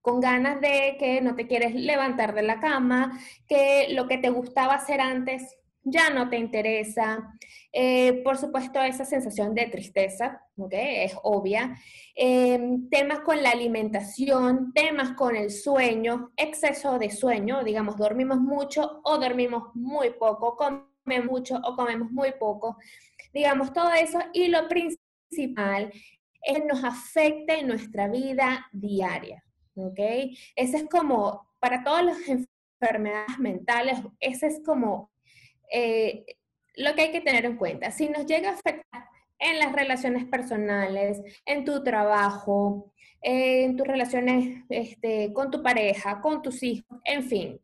con 0.02 0.20
ganas 0.20 0.62
de 0.62 0.96
que 1.00 1.22
no 1.22 1.36
te 1.36 1.48
quieres 1.48 1.76
levantar 1.76 2.34
de 2.34 2.44
la 2.44 2.60
cama, 2.60 3.20
que 3.48 3.88
lo 3.92 4.08
que 4.08 4.18
te 4.18 4.30
gustaba 4.30 4.76
hacer 4.76 5.02
antes 5.02 5.60
ya 5.84 6.10
no 6.10 6.30
te 6.30 6.38
interesa. 6.38 7.38
Eh, 7.72 8.22
por 8.24 8.38
supuesto, 8.38 8.82
esa 8.82 9.06
sensación 9.06 9.54
de 9.54 9.68
tristeza, 9.68 10.42
¿ok? 10.58 10.74
Es 10.74 11.16
obvia. 11.24 11.76
Em, 12.16 12.90
temas 12.90 13.20
con 13.22 13.42
la 13.42 13.52
alimentación, 13.52 14.72
temas 14.74 15.14
con 15.14 15.36
el 15.36 15.52
sueño, 15.52 16.32
exceso 16.36 16.98
de 17.00 17.12
sueño, 17.12 17.64
digamos, 17.64 17.98
dormimos 17.98 18.40
mucho 18.40 19.02
o 19.04 19.18
dormimos 19.18 19.76
muy 19.76 20.12
poco, 20.12 20.56
comemos 20.56 21.32
mucho 21.32 21.60
o 21.64 21.76
comemos 21.76 22.12
muy 22.12 22.34
poco. 22.40 22.78
Digamos, 23.34 23.74
todo 23.74 23.94
eso. 23.94 24.20
Y 24.34 24.48
lo 24.48 24.68
principal 24.68 25.92
es 26.42 26.60
que 26.60 26.66
nos 26.66 26.84
afecta 26.84 27.56
en 27.56 27.68
nuestra 27.68 28.08
vida 28.08 28.68
diaria, 28.72 29.44
¿ok? 29.80 30.00
Ese 30.56 30.78
es 30.78 30.90
como, 30.90 31.48
para 31.60 31.84
todas 31.84 32.06
las 32.06 32.18
enfermedades 32.28 33.40
mentales, 33.40 34.00
ese 34.20 34.48
es 34.48 34.62
como 34.66 35.12
eh, 35.72 36.26
lo 36.76 36.96
que 36.96 37.02
hay 37.04 37.12
que 37.12 37.22
tener 37.22 37.46
en 37.46 37.58
cuenta. 37.58 37.92
Si 37.92 38.10
nos 38.10 38.26
llega 38.26 38.50
a 38.50 38.54
afectar 38.54 39.10
en 39.40 39.60
las 39.60 39.72
relaciones 39.72 40.26
personales, 40.26 41.22
en 41.46 41.66
tu 41.66 41.84
trabajo, 41.84 42.94
en 43.22 43.76
tus 43.76 43.88
relaciones 43.88 44.64
este, 44.70 45.34
con 45.34 45.52
tu 45.52 45.62
pareja, 45.62 46.22
con 46.22 46.42
tus 46.42 46.64
hijos, 46.64 47.00
en 47.04 47.24
fin, 47.24 47.62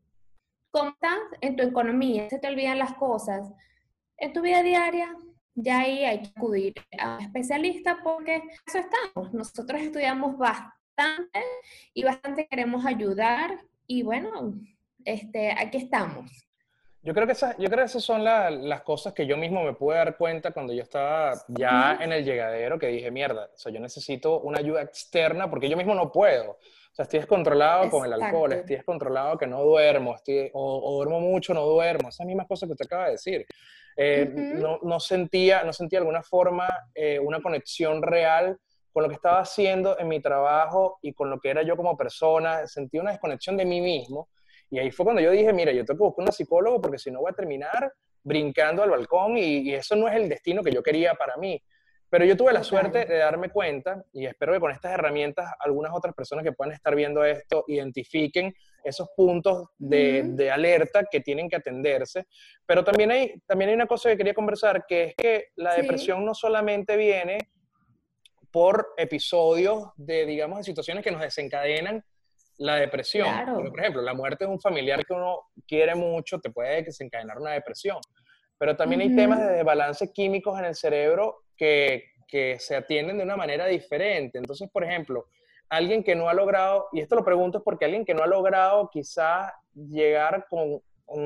¿cómo 0.72 0.90
estás 0.90 1.20
en 1.42 1.56
tu 1.56 1.64
economía? 1.64 2.30
Se 2.30 2.40
te 2.40 2.48
olvidan 2.48 2.80
las 2.80 2.94
cosas. 2.96 3.52
En 4.18 4.34
tu 4.34 4.42
vida 4.42 4.64
diaria, 4.64 5.16
ya 5.56 5.80
ahí 5.80 6.04
hay 6.04 6.22
que 6.22 6.32
acudir 6.36 6.74
a 7.00 7.16
un 7.16 7.22
especialista 7.22 8.00
porque 8.04 8.42
eso 8.68 8.80
estamos. 8.80 9.34
Nosotros 9.34 9.82
estudiamos 9.82 10.38
bastante 10.96 11.44
y 11.94 12.04
bastante 12.04 12.48
queremos 12.48 12.86
ayudar 12.86 13.60
y 13.88 14.04
bueno, 14.04 14.54
este, 15.04 15.52
aquí 15.52 15.78
estamos. 15.78 16.32
Yo 17.02 17.14
creo 17.14 17.28
que 17.28 17.34
esas, 17.34 17.56
yo 17.58 17.68
creo 17.70 17.80
que 17.80 17.86
esas 17.86 18.04
son 18.04 18.24
las 18.24 18.82
cosas 18.82 19.14
que 19.14 19.28
yo 19.28 19.38
mismo 19.38 19.64
me 19.64 19.74
pude 19.74 19.96
dar 19.96 20.18
cuenta 20.18 20.52
cuando 20.52 20.74
yo 20.74 20.82
estaba 20.82 21.34
ya 21.50 22.00
en 22.02 22.12
el 22.12 22.26
llegadero, 22.26 22.80
que 22.80 22.88
dije, 22.88 23.12
mierda, 23.12 23.46
o 23.54 23.58
sea, 23.58 23.72
yo 23.72 23.80
necesito 23.80 24.40
una 24.40 24.58
ayuda 24.58 24.82
externa 24.82 25.48
porque 25.48 25.70
yo 25.70 25.78
mismo 25.78 25.94
no 25.94 26.12
puedo. 26.12 26.52
O 26.54 26.96
sea, 26.96 27.04
estoy 27.04 27.20
descontrolado 27.20 27.92
con 27.92 28.06
el 28.06 28.14
alcohol, 28.14 28.54
estoy 28.54 28.78
descontrolado 28.78 29.38
que 29.38 29.46
no 29.46 29.62
duermo, 29.62 30.16
estoy, 30.16 30.50
o, 30.54 30.96
duermo 30.96 31.20
mucho, 31.20 31.54
no 31.54 31.64
duermo, 31.66 32.10
esas 32.10 32.26
mismas 32.26 32.48
cosas 32.48 32.68
que 32.68 32.72
usted 32.72 32.86
acaba 32.86 33.06
de 33.06 33.12
decir. 33.12 33.46
Eh, 33.98 34.28
no, 34.34 34.80
no, 34.82 35.00
sentía, 35.00 35.64
no 35.64 35.74
sentía 35.74 36.00
de 36.00 36.06
alguna 36.06 36.24
forma 36.24 36.68
eh, 36.96 37.20
una 37.20 37.40
conexión 37.40 38.02
real 38.02 38.58
con 38.96 39.04
lo 39.04 39.10
que 39.10 39.16
estaba 39.16 39.40
haciendo 39.40 40.00
en 40.00 40.08
mi 40.08 40.22
trabajo 40.22 41.00
y 41.02 41.12
con 41.12 41.30
lo 41.30 41.38
que 41.38 41.50
era 41.50 41.64
yo 41.64 41.76
como 41.76 41.98
persona, 41.98 42.66
sentí 42.66 42.98
una 42.98 43.12
desconexión 43.12 43.58
de 43.58 43.66
mí 43.66 43.82
mismo 43.82 44.30
y 44.70 44.80
ahí 44.80 44.90
fue 44.90 45.04
cuando 45.04 45.22
yo 45.22 45.32
dije, 45.32 45.52
mira, 45.52 45.74
yo 45.74 45.84
tengo 45.84 45.98
que 45.98 46.04
buscar 46.06 46.26
un 46.28 46.32
psicólogo 46.32 46.80
porque 46.80 46.98
si 46.98 47.12
no 47.12 47.20
voy 47.20 47.30
a 47.30 47.36
terminar 47.36 47.92
brincando 48.24 48.84
al 48.84 48.92
balcón 48.92 49.38
y, 49.38 49.74
eso 49.74 49.98
no 49.98 50.08
es 50.08 50.16
el 50.16 50.30
destino 50.30 50.64
que 50.64 50.72
yo 50.72 50.82
quería 50.82 51.14
para 51.14 51.36
mí. 51.36 51.62
Pero 52.10 52.24
yo 52.24 52.38
tuve 52.38 52.54
la 52.54 52.64
suerte 52.64 53.04
de 53.04 53.18
darme 53.18 53.50
cuenta 53.50 54.02
y 54.14 54.28
espero 54.28 54.54
que 54.54 54.62
con 54.62 54.72
estas 54.72 54.94
herramientas 54.94 55.52
algunas 55.60 55.92
otras 55.94 56.16
personas 56.16 56.46
que 56.46 56.54
puedan 56.54 56.74
estar 56.74 56.96
viendo 56.96 57.26
esto 57.26 57.66
identifiquen 57.68 58.56
esos 58.82 59.10
puntos 59.14 59.72
de, 59.78 60.24
de, 60.24 60.52
alerta 60.52 61.04
que 61.12 61.20
tienen 61.20 61.50
que 61.50 61.58
atenderse. 61.58 62.28
Pero 62.66 62.82
también 62.86 63.12
hay, 63.12 63.42
también 63.46 63.72
hay 63.72 63.76
una 63.76 63.88
cosa 63.88 64.08
que 64.08 64.16
quería 64.16 64.34
conversar, 64.34 64.86
que 64.88 65.04
es 65.04 65.16
que 65.18 65.48
la 65.58 65.76
depresión 65.76 66.24
no 66.24 66.34
solamente 66.34 66.96
viene 66.96 67.40
por 68.56 68.94
episodios 68.96 69.90
de, 69.98 70.26
digamos, 70.26 70.60
de 70.60 70.64
situaciones 70.64 71.04
que 71.04 71.12
nos 71.12 71.20
desencadenan 71.20 72.02
la 72.58 72.78
depresión. 72.78 73.28
por 73.54 73.78
ejemplo, 73.78 74.02
la 74.02 74.14
muerte 74.14 74.46
de 74.46 74.52
un 74.52 74.62
familiar 74.62 75.06
que 75.06 75.12
uno 75.12 75.42
quiere 75.68 75.94
mucho 75.94 76.40
te 76.40 76.52
puede 76.52 76.82
desencadenar 76.84 77.38
una 77.38 77.52
depresión. 77.52 77.98
Pero 78.58 78.78
también 78.78 79.02
hay 79.02 79.14
temas 79.14 79.46
de 79.46 79.62
balance 79.62 80.14
químicos 80.14 80.58
en 80.58 80.64
el 80.64 80.76
cerebro 80.76 81.44
que, 81.58 82.06
que 82.30 82.58
se 82.58 82.78
atienden 82.78 83.18
de 83.18 83.26
una 83.26 83.36
manera 83.36 83.66
diferente. 83.66 84.38
Entonces, 84.38 84.70
por 84.72 84.86
ejemplo, 84.86 85.26
alguien 85.68 86.02
que 86.02 86.16
no 86.16 86.30
ha 86.30 86.34
logrado, 86.34 86.88
y 86.94 87.02
esto 87.02 87.18
lo 87.18 87.26
pregunto 87.26 87.58
es 87.58 87.64
porque 87.66 87.84
alguien 87.84 88.06
que 88.06 88.14
no 88.14 88.24
ha 88.24 88.28
logrado 88.28 88.90
quizás 88.90 89.52
llegar 89.74 90.48
con, 90.50 90.82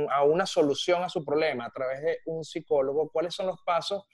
a 0.10 0.24
una 0.24 0.48
solución 0.48 1.04
a 1.04 1.10
su 1.10 1.24
problema 1.24 1.66
a 1.66 1.70
través 1.70 2.02
de 2.02 2.18
un 2.26 2.44
psicólogo, 2.44 3.12
¿cuáles 3.12 3.36
son 3.36 3.46
los 3.46 3.62
pasos 3.64 4.06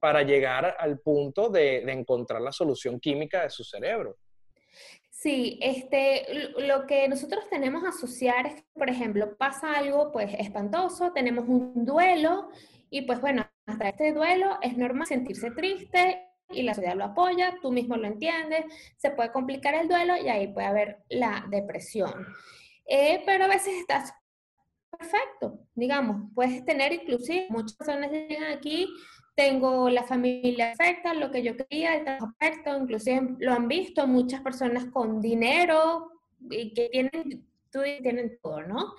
para 0.00 0.22
llegar 0.22 0.76
al 0.78 1.00
punto 1.00 1.48
de, 1.48 1.78
encontrar 1.90 2.40
la 2.40 2.52
solución 2.52 3.00
química 3.00 3.42
de 3.42 3.50
su 3.50 3.64
cerebro? 3.64 4.16
Sí, 5.10 5.58
este, 5.60 6.52
lo 6.58 6.86
que 6.86 7.08
nosotros 7.08 7.48
tenemos 7.50 7.84
a 7.84 7.88
asociar 7.88 8.46
es 8.46 8.64
por 8.74 8.88
ejemplo, 8.88 9.36
pasa 9.36 9.74
algo 9.74 10.12
pues 10.12 10.32
espantoso, 10.38 11.12
tenemos 11.12 11.46
un 11.48 11.84
duelo 11.84 12.50
y 12.90 13.02
pues 13.02 13.20
bueno, 13.20 13.44
hasta 13.66 13.88
este 13.88 14.12
duelo 14.12 14.58
es 14.62 14.76
normal 14.76 15.06
sentirse 15.06 15.50
triste 15.50 16.22
y 16.50 16.62
la 16.62 16.74
sociedad 16.74 16.96
lo 16.96 17.04
apoya, 17.04 17.58
tú 17.60 17.72
mismo 17.72 17.96
lo 17.96 18.06
entiendes, 18.06 18.64
se 18.96 19.10
puede 19.10 19.32
complicar 19.32 19.74
el 19.74 19.88
duelo 19.88 20.16
y 20.16 20.28
ahí 20.28 20.46
puede 20.48 20.66
haber 20.66 20.98
la 21.08 21.44
depresión. 21.50 22.26
Eh, 22.86 23.22
pero 23.26 23.44
a 23.44 23.48
veces 23.48 23.74
estás 23.74 24.14
perfecto, 24.96 25.60
digamos, 25.74 26.30
puedes 26.34 26.64
tener 26.64 26.92
inclusive, 26.92 27.46
muchas 27.50 27.74
personas 27.74 28.10
llegan 28.10 28.44
aquí 28.44 28.88
tengo 29.38 29.88
la 29.88 30.02
familia 30.02 30.74
perfecta, 30.76 31.14
lo 31.14 31.30
que 31.30 31.44
yo 31.44 31.56
quería, 31.56 31.94
el 31.94 32.02
trabajo 32.02 32.34
perfecto, 32.36 32.76
inclusive 32.76 33.36
lo 33.38 33.52
han 33.52 33.68
visto 33.68 34.04
muchas 34.08 34.40
personas 34.40 34.86
con 34.86 35.20
dinero 35.20 36.10
y 36.50 36.74
que 36.74 36.88
tienen, 36.88 37.46
tienen 37.70 38.36
todo, 38.42 38.62
¿no? 38.62 38.94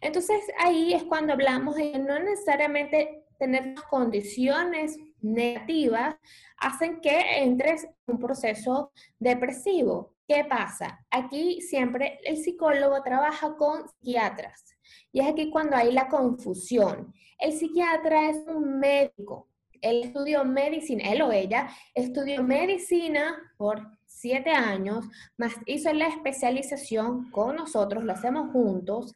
Entonces 0.00 0.40
ahí 0.58 0.94
es 0.94 1.04
cuando 1.04 1.34
hablamos 1.34 1.76
de 1.76 1.96
no 2.00 2.18
necesariamente 2.18 3.22
tener 3.38 3.76
condiciones 3.88 4.98
negativas 5.20 6.16
hacen 6.56 7.00
que 7.00 7.44
entres 7.44 7.84
en 7.84 8.14
un 8.14 8.18
proceso 8.18 8.90
depresivo. 9.20 10.16
¿Qué 10.26 10.44
pasa? 10.44 11.06
Aquí 11.08 11.60
siempre 11.60 12.18
el 12.24 12.38
psicólogo 12.38 13.00
trabaja 13.04 13.54
con 13.56 13.88
psiquiatras 13.88 14.76
y 15.12 15.20
es 15.20 15.28
aquí 15.28 15.50
cuando 15.50 15.76
hay 15.76 15.92
la 15.92 16.08
confusión. 16.08 17.14
El 17.38 17.52
psiquiatra 17.52 18.30
es 18.30 18.38
un 18.48 18.80
médico, 18.80 19.53
él 19.84 20.02
estudió 20.04 20.44
medicina, 20.44 21.04
él 21.12 21.22
o 21.22 21.32
ella 21.32 21.68
estudió 21.94 22.42
medicina 22.42 23.36
por 23.56 23.86
siete 24.06 24.50
años, 24.50 25.04
más 25.36 25.54
hizo 25.66 25.92
la 25.92 26.08
especialización 26.08 27.30
con 27.30 27.56
nosotros, 27.56 28.04
lo 28.04 28.12
hacemos 28.12 28.50
juntos, 28.52 29.14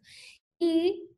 y, 0.59 1.09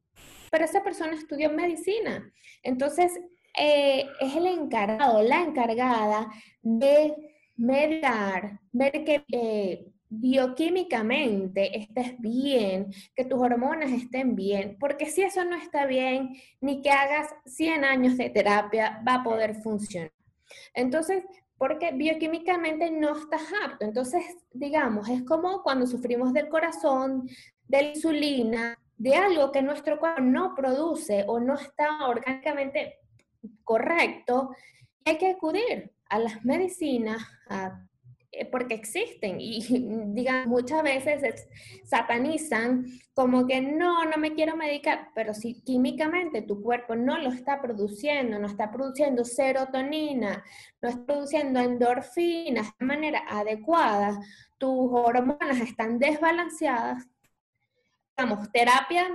pero 0.50 0.64
esa 0.64 0.83
persona 0.83 1.14
estudió 1.14 1.50
medicina. 1.50 2.33
Entonces, 2.62 3.19
eh, 3.59 4.07
es 4.21 4.37
el 4.37 4.47
encargado, 4.47 5.23
la 5.23 5.42
encargada 5.42 6.28
de 6.62 7.16
mediar, 7.57 8.61
ver 8.73 9.04
que 9.04 9.25
eh, 9.33 9.87
bioquímicamente 10.11 11.79
estés 11.79 12.21
bien, 12.21 12.93
que 13.14 13.25
tus 13.25 13.40
hormonas 13.40 13.93
estén 13.93 14.35
bien, 14.35 14.76
porque 14.79 15.07
si 15.07 15.23
eso 15.23 15.45
no 15.45 15.57
está 15.57 15.87
bien, 15.87 16.37
ni 16.61 16.83
que 16.83 16.90
hagas 16.90 17.29
100 17.47 17.85
años 17.85 18.17
de 18.17 18.29
terapia 18.29 19.02
va 19.07 19.14
a 19.14 19.23
poder 19.23 19.55
funcionar. 19.62 20.12
Entonces, 20.75 21.25
porque 21.57 21.93
bioquímicamente 21.93 22.90
no 22.90 23.17
estás 23.17 23.43
apto. 23.64 23.85
Entonces, 23.85 24.25
digamos, 24.52 25.09
es 25.09 25.23
como 25.25 25.62
cuando 25.62 25.87
sufrimos 25.87 26.33
del 26.33 26.49
corazón, 26.49 27.29
de 27.69 27.83
la 27.83 27.88
insulina, 27.90 28.79
de 28.97 29.14
algo 29.14 29.52
que 29.52 29.62
nuestro 29.62 29.99
cuerpo 29.99 30.21
no 30.23 30.55
produce 30.55 31.25
o 31.29 31.38
no 31.38 31.55
está 31.55 32.09
orgánicamente 32.09 32.99
correcto, 33.62 34.50
hay 35.05 35.19
que 35.19 35.29
acudir 35.29 35.93
a 36.09 36.19
las 36.19 36.45
medicinas, 36.45 37.23
eh, 37.50 37.71
porque 38.52 38.75
existen 38.75 39.40
y 39.40 39.60
digan 40.14 40.49
muchas 40.49 40.82
veces 40.82 41.49
satanizan 41.84 42.87
como 43.12 43.46
que 43.46 43.60
no, 43.60 44.04
no 44.04 44.16
me 44.16 44.34
quiero 44.34 44.56
medicar, 44.56 45.08
pero 45.14 45.34
si 45.34 45.60
químicamente 45.62 46.42
tu 46.42 46.62
cuerpo 46.62 46.94
no 46.94 47.18
lo 47.18 47.30
está 47.30 47.60
produciendo, 47.60 48.38
no 48.38 48.46
está 48.46 48.70
produciendo 48.70 49.25
serotonina, 49.25 50.44
no 50.80 50.88
está 50.88 51.04
produciendo 51.04 51.60
endorfinas 51.60 52.68
de 52.78 52.87
manera 52.87 53.25
adecuada, 53.28 54.18
tus 54.58 54.90
hormonas 54.92 55.60
están 55.60 55.99
desbalanceadas, 55.99 57.08
digamos, 58.16 58.50
terapia 58.52 59.08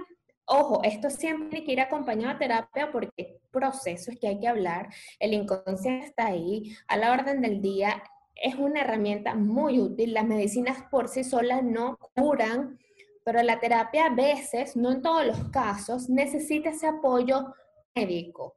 Ojo, 0.48 0.81
esto 0.84 1.10
siempre 1.10 1.50
tiene 1.50 1.65
que 1.65 1.72
ir 1.72 1.81
acompañado 1.81 2.36
a 2.36 2.38
terapia 2.38 2.91
porque 2.91 3.39
procesos 3.50 4.15
que 4.22 4.27
hay 4.27 4.39
que 4.39 4.48
hablar, 4.48 4.89
el 5.19 5.34
inconsciente 5.34 6.05
está 6.05 6.27
ahí, 6.27 6.75
a 6.88 6.98
la 6.98 7.12
orden 7.12 7.41
del 7.41 7.62
día, 7.62 8.03
es 8.36 8.56
una 8.56 8.82
herramienta 8.82 9.36
muy 9.36 9.80
útil. 9.80 10.13
Las 10.13 10.25
medicinas 10.25 10.84
por 10.92 11.08
sí 11.08 11.24
solas 11.24 11.63
no 11.63 11.98
curan, 12.15 12.77
pero 13.24 13.42
la 13.42 13.60
terapia 13.60 14.08
a 14.08 14.13
veces, 14.13 14.75
no 14.75 14.92
en 14.92 15.01
todos 15.01 15.25
los 15.25 15.50
casos, 15.50 16.10
necesita 16.10 16.70
ese 16.70 16.88
apoyo 16.88 17.54
médico. 17.96 18.56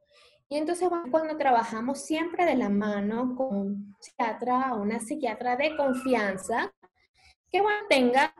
Y 0.49 0.57
entonces 0.57 0.89
cuando 1.11 1.37
trabajamos 1.37 2.01
siempre 2.01 2.45
de 2.45 2.55
la 2.55 2.69
mano 2.69 3.35
con 3.35 3.55
un 3.55 3.95
psiquiatra 3.99 4.73
o 4.73 4.81
una 4.81 4.99
psiquiatra 4.99 5.55
de 5.55 5.77
confianza, 5.77 6.73
que 7.51 7.61
tenga 7.87 8.33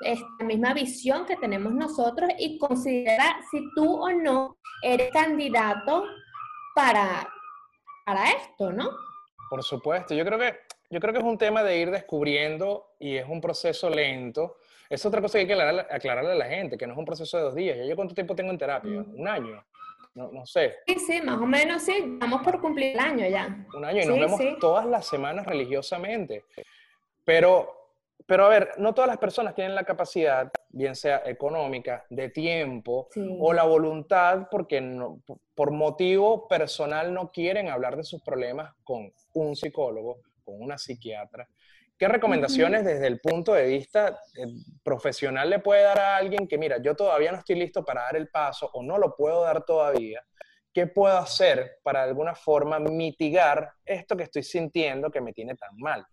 esta 0.00 0.44
misma 0.44 0.74
visión 0.74 1.26
que 1.26 1.36
tenemos 1.36 1.72
nosotros 1.72 2.30
y 2.38 2.58
considera 2.58 3.36
si 3.50 3.70
tú 3.74 4.02
o 4.02 4.10
no 4.10 4.58
eres 4.82 5.10
candidato 5.12 6.04
para, 6.74 7.28
para 8.04 8.30
esto, 8.32 8.72
¿no? 8.72 8.90
Por 9.48 9.62
supuesto, 9.62 10.14
yo 10.14 10.24
creo 10.24 10.38
que 10.38 10.54
yo 10.92 11.00
creo 11.00 11.14
que 11.14 11.20
es 11.20 11.24
un 11.24 11.38
tema 11.38 11.62
de 11.62 11.78
ir 11.78 11.90
descubriendo 11.90 12.92
y 12.98 13.16
es 13.16 13.26
un 13.26 13.40
proceso 13.40 13.88
lento. 13.88 14.58
Es 14.90 15.06
otra 15.06 15.22
cosa 15.22 15.38
que 15.38 15.40
hay 15.40 15.46
que 15.46 15.54
aclararle, 15.54 16.32
a 16.32 16.34
la 16.34 16.44
gente, 16.44 16.76
que 16.76 16.86
no 16.86 16.92
es 16.92 16.98
un 16.98 17.06
proceso 17.06 17.38
de 17.38 17.44
dos 17.44 17.54
días. 17.54 17.78
¿Yo 17.88 17.96
cuánto 17.96 18.14
tiempo 18.14 18.36
tengo 18.36 18.50
en 18.50 18.58
terapia? 18.58 19.02
¿Un 19.16 19.26
año? 19.26 19.64
No, 20.14 20.30
no, 20.30 20.44
sé. 20.44 20.80
Sí, 20.86 20.96
sí, 20.98 21.22
más 21.22 21.40
o 21.40 21.46
menos 21.46 21.82
sí. 21.82 21.94
Estamos 21.96 22.42
por 22.42 22.60
cumplir 22.60 22.92
el 22.92 22.98
año 22.98 23.26
ya. 23.26 23.66
Un 23.74 23.86
año 23.86 24.02
y 24.02 24.06
nos 24.06 24.18
vemos 24.18 24.40
todas 24.60 24.84
las 24.84 25.06
semanas 25.06 25.46
religiosamente. 25.46 26.44
Pero 27.24 27.82
pero 28.26 28.46
a 28.46 28.48
ver, 28.48 28.70
no 28.78 28.94
todas 28.94 29.08
las 29.08 29.18
personas 29.18 29.54
tienen 29.54 29.74
la 29.74 29.84
capacidad, 29.84 30.50
bien 30.70 30.94
sea 30.94 31.22
económica, 31.26 32.06
de 32.08 32.28
tiempo 32.28 33.08
o 33.40 33.52
la 33.52 33.64
voluntad, 33.64 34.48
porque 34.50 34.80
no, 34.80 35.20
por 35.54 35.70
motivo 35.70 36.46
personal 36.48 37.12
no 37.12 37.30
quieren 37.30 37.68
hablar 37.68 37.96
de 37.96 38.04
sus 38.04 38.22
problemas 38.22 38.72
con 38.84 39.12
un 39.34 39.56
psicólogo, 39.56 40.18
con 40.42 40.60
una 40.60 40.78
psiquiatra. 40.78 41.48
¿Qué 41.96 42.08
recomendaciones 42.08 42.84
desde 42.84 43.06
el 43.06 43.20
punto 43.20 43.54
de 43.54 43.66
vista 43.66 44.08
eh, 44.08 44.46
profesional 44.82 45.48
le 45.48 45.60
puede 45.60 45.82
dar 45.82 46.00
a 46.00 46.16
alguien 46.16 46.48
que, 46.48 46.58
mira, 46.58 46.82
yo 46.82 46.96
todavía 46.96 47.30
no 47.30 47.38
estoy 47.38 47.56
listo 47.56 47.84
para 47.84 48.02
dar 48.02 48.16
el 48.16 48.28
paso 48.28 48.68
o 48.72 48.82
no 48.82 48.98
lo 48.98 49.14
puedo 49.14 49.42
dar 49.42 49.64
todavía? 49.64 50.20
¿Qué 50.72 50.86
puedo 50.86 51.16
hacer 51.16 51.78
para 51.82 52.02
de 52.02 52.08
alguna 52.08 52.34
forma 52.34 52.80
mitigar 52.80 53.72
esto 53.84 54.16
que 54.16 54.24
estoy 54.24 54.42
sintiendo 54.42 55.10
que 55.10 55.20
me 55.20 55.32
tiene 55.32 55.54
tan 55.54 55.76
mal? 55.76 56.04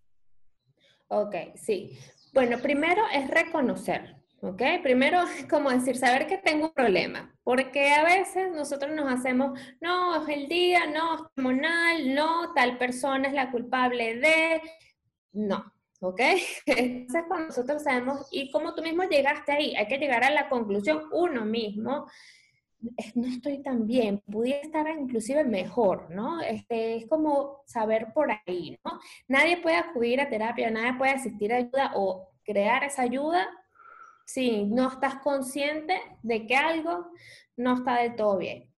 Ok, 1.08 1.36
sí. 1.56 1.98
Bueno, 2.34 2.60
primero 2.60 3.02
es 3.12 3.28
reconocer, 3.30 4.16
¿ok? 4.42 4.62
Primero 4.84 5.20
como 5.50 5.70
decir, 5.70 5.98
saber 5.98 6.28
que 6.28 6.38
tengo 6.38 6.68
un 6.68 6.74
problema, 6.74 7.34
porque 7.44 7.92
a 7.92 8.04
veces 8.04 8.52
nosotros 8.52 8.96
nos 8.96 9.12
hacemos, 9.12 9.60
no, 9.82 10.24
es 10.24 10.38
el 10.38 10.48
día, 10.48 10.86
no, 10.88 11.16
es 11.16 11.22
hormonal, 11.36 12.16
no, 12.16 12.54
tal 12.54 12.78
persona 12.78 13.28
es 13.28 13.34
la 13.34 13.52
culpable 13.52 14.16
de, 14.16 14.62
no, 15.34 15.74
¿ok? 16.02 16.22
Entonces 16.66 17.24
cuando 17.28 17.48
nosotros 17.48 17.84
sabemos, 17.84 18.28
y 18.32 18.52
como 18.52 18.74
tú 18.76 18.82
mismo 18.82 19.04
llegaste 19.04 19.52
ahí, 19.52 19.76
hay 19.76 19.88
que 19.88 19.98
llegar 19.98 20.24
a 20.24 20.32
la 20.32 20.50
conclusión 20.50 21.04
uno 21.12 21.46
mismo, 21.46 22.08
no 23.16 23.28
estoy 23.28 23.62
tan 23.62 23.86
bien, 23.86 24.20
pudiera 24.20 24.62
estar 24.62 24.88
inclusive 24.88 25.44
mejor, 25.44 26.10
¿no? 26.12 26.40
Este, 26.40 26.96
es 26.96 27.08
como 27.08 27.62
saber 27.66 28.14
por 28.14 28.30
ahí, 28.32 28.80
¿no? 28.86 29.00
Nadie 29.28 29.58
puede 29.58 29.76
acudir 29.76 30.22
a 30.22 30.30
terapia, 30.30 30.72
nadie 30.72 30.98
puede 30.98 31.12
asistir 31.12 31.52
a 31.52 31.58
ayuda 31.58 31.92
o 31.96 32.30
crear 32.46 32.86
esa 32.86 33.02
ayuda 33.02 33.50
si 34.32 34.66
no 34.66 34.90
estás 34.90 35.16
consciente 35.16 36.00
de 36.22 36.46
que 36.46 36.56
algo 36.56 37.12
no 37.58 37.74
está 37.78 38.02
del 38.02 38.16
todo 38.16 38.38
bien. 38.38 38.72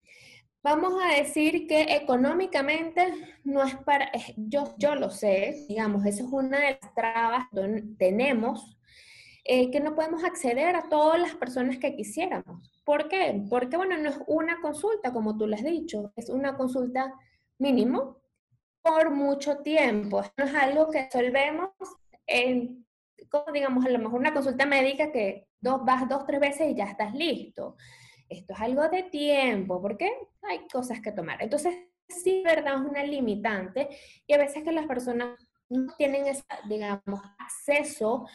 Vamos 0.64 0.94
a 1.04 1.18
decir 1.18 1.68
que 1.68 1.82
económicamente 1.96 3.14
no 3.44 3.62
es 3.64 3.76
para, 3.78 4.10
yo, 4.38 4.74
yo 4.78 4.96
lo 4.96 5.10
sé, 5.10 5.66
digamos, 5.68 6.06
eso 6.06 6.24
es 6.24 6.32
una 6.32 6.58
de 6.58 6.80
las 6.82 6.94
trabas 6.94 7.46
que 7.52 7.84
tenemos, 7.98 8.78
eh, 9.44 9.70
que 9.72 9.82
no 9.82 9.94
podemos 9.94 10.24
acceder 10.24 10.76
a 10.76 10.88
todas 10.88 11.20
las 11.20 11.36
personas 11.36 11.80
que 11.80 11.96
quisiéramos. 11.98 12.72
¿Por 12.86 13.10
qué? 13.10 13.44
Porque, 13.50 13.76
bueno, 13.76 13.98
no 13.98 14.10
es 14.10 14.20
una 14.28 14.62
consulta, 14.62 15.12
como 15.12 15.36
tú 15.36 15.48
le 15.48 15.58
has 15.58 15.64
dicho, 15.64 16.14
es 16.16 16.30
una 16.30 16.56
consulta 16.56 17.14
mínimo 17.58 18.22
por 18.82 19.12
mucho 19.12 19.58
tiempo. 19.58 20.24
No 20.38 20.46
es 20.46 20.56
algo 20.56 20.90
que 20.90 21.10
resolvemos 21.12 21.72
en, 22.26 22.86
digamos, 23.54 23.86
a 23.86 23.90
lo 23.90 24.00
mejor 24.00 24.20
una 24.20 24.34
consulta 24.34 24.66
médica 24.66 25.12
que 25.12 25.48
dos, 25.60 25.84
vas 25.86 26.08
dos, 26.08 26.26
tres 26.26 26.40
veces 26.40 26.70
y 26.70 26.76
ya 26.76 26.86
estás 26.86 27.14
listo. 27.14 27.76
Esto 28.30 28.54
es 28.54 28.60
algo 28.62 28.88
de 28.90 29.04
tiempo, 29.04 29.82
porque 29.82 30.12
hay 30.44 30.68
cosas 30.72 31.02
que 31.02 31.12
tomar. 31.12 31.42
Entonces, 31.42 31.76
sí, 32.08 32.42
verdad, 32.44 32.76
es 32.76 32.90
una 32.90 33.04
limitante 33.04 33.90
y 34.26 34.34
a 34.34 34.38
veces 34.38 34.64
que 34.64 34.72
las 34.72 34.86
personas 34.86 35.38
no 35.70 35.94
tienen, 35.98 36.28
ese, 36.28 36.44
digamos, 36.68 37.22
acceso 37.38 38.26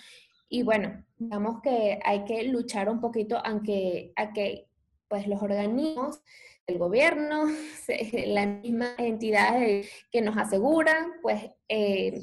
y 0.48 0.62
bueno, 0.62 1.04
digamos 1.16 1.60
que 1.60 1.98
hay 2.04 2.24
que 2.24 2.44
luchar 2.44 2.88
un 2.88 3.00
poquito 3.00 3.38
aunque 3.44 4.12
a 4.16 4.32
que 4.32 4.68
pues 5.08 5.26
los 5.26 5.42
organismos, 5.42 6.20
el 6.66 6.78
gobierno, 6.78 7.44
las 8.26 8.46
mismas 8.62 8.94
entidades 8.98 9.88
que 10.10 10.20
nos 10.20 10.36
aseguran, 10.36 11.12
pues 11.22 11.50
eh, 11.68 12.20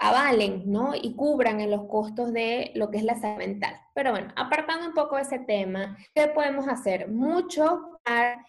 avalen, 0.00 0.64
¿no? 0.66 0.94
Y 0.94 1.14
cubran 1.14 1.60
en 1.60 1.70
los 1.70 1.86
costos 1.88 2.32
de 2.32 2.72
lo 2.74 2.90
que 2.90 2.98
es 2.98 3.04
la 3.04 3.18
salud 3.18 3.38
mental. 3.38 3.80
Pero 3.94 4.10
bueno, 4.10 4.32
apartando 4.36 4.86
un 4.86 4.94
poco 4.94 5.18
ese 5.18 5.38
tema, 5.38 5.96
¿qué 6.14 6.28
podemos 6.28 6.68
hacer? 6.68 7.08
Mucho 7.08 7.98
para 8.04 8.44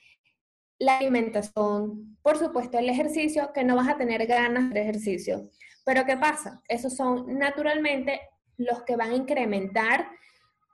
la 0.79 0.97
alimentación, 0.97 2.17
por 2.21 2.37
supuesto 2.37 2.77
el 2.77 2.89
ejercicio, 2.89 3.51
que 3.53 3.63
no 3.63 3.75
vas 3.75 3.87
a 3.87 3.97
tener 3.97 4.25
ganas 4.27 4.71
de 4.73 4.81
ejercicio. 4.81 5.49
Pero 5.85 6.05
¿qué 6.05 6.17
pasa? 6.17 6.61
Esos 6.67 6.95
son 6.95 7.37
naturalmente 7.37 8.21
los 8.57 8.83
que 8.83 8.95
van 8.95 9.11
a 9.11 9.15
incrementar 9.15 10.09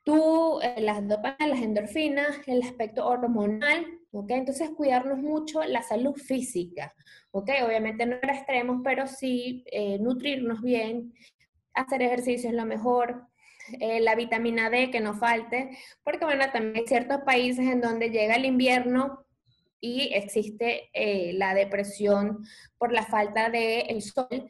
tú, 0.03 0.59
eh, 0.61 0.81
las 0.81 1.07
dopaminas, 1.07 1.49
las 1.49 1.61
endorfinas, 1.61 2.39
el 2.47 2.61
aspecto 2.61 3.05
hormonal, 3.07 3.85
¿ok? 4.11 4.31
Entonces 4.31 4.69
cuidarnos 4.71 5.19
mucho 5.19 5.63
la 5.63 5.81
salud 5.81 6.15
física, 6.15 6.93
¿ok? 7.33 7.49
Obviamente 7.65 8.05
no 8.05 8.15
era 8.21 8.35
extremos, 8.35 8.81
pero 8.83 9.07
sí 9.07 9.65
eh, 9.71 9.97
nutrirnos 9.99 10.61
bien, 10.61 11.13
hacer 11.73 12.01
ejercicio 12.03 12.49
es 12.49 12.55
lo 12.55 12.65
mejor, 12.65 13.27
eh, 13.79 13.99
la 13.99 14.15
vitamina 14.15 14.69
D 14.69 14.91
que 14.91 15.01
no 15.01 15.15
falte, 15.15 15.77
porque 16.03 16.25
bueno, 16.25 16.45
también 16.51 16.77
hay 16.77 16.87
ciertos 16.87 17.21
países 17.25 17.65
en 17.65 17.81
donde 17.81 18.09
llega 18.09 18.35
el 18.35 18.45
invierno 18.45 19.25
y 19.79 20.13
existe 20.13 20.89
la 21.33 21.53
depresión 21.53 22.45
por 22.77 22.93
la 22.93 23.05
falta 23.05 23.49
del 23.49 23.83
el 23.89 24.01
sol. 24.01 24.49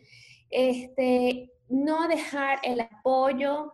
Este, 0.52 1.50
no 1.70 2.08
dejar 2.08 2.60
el 2.62 2.82
apoyo 2.82 3.74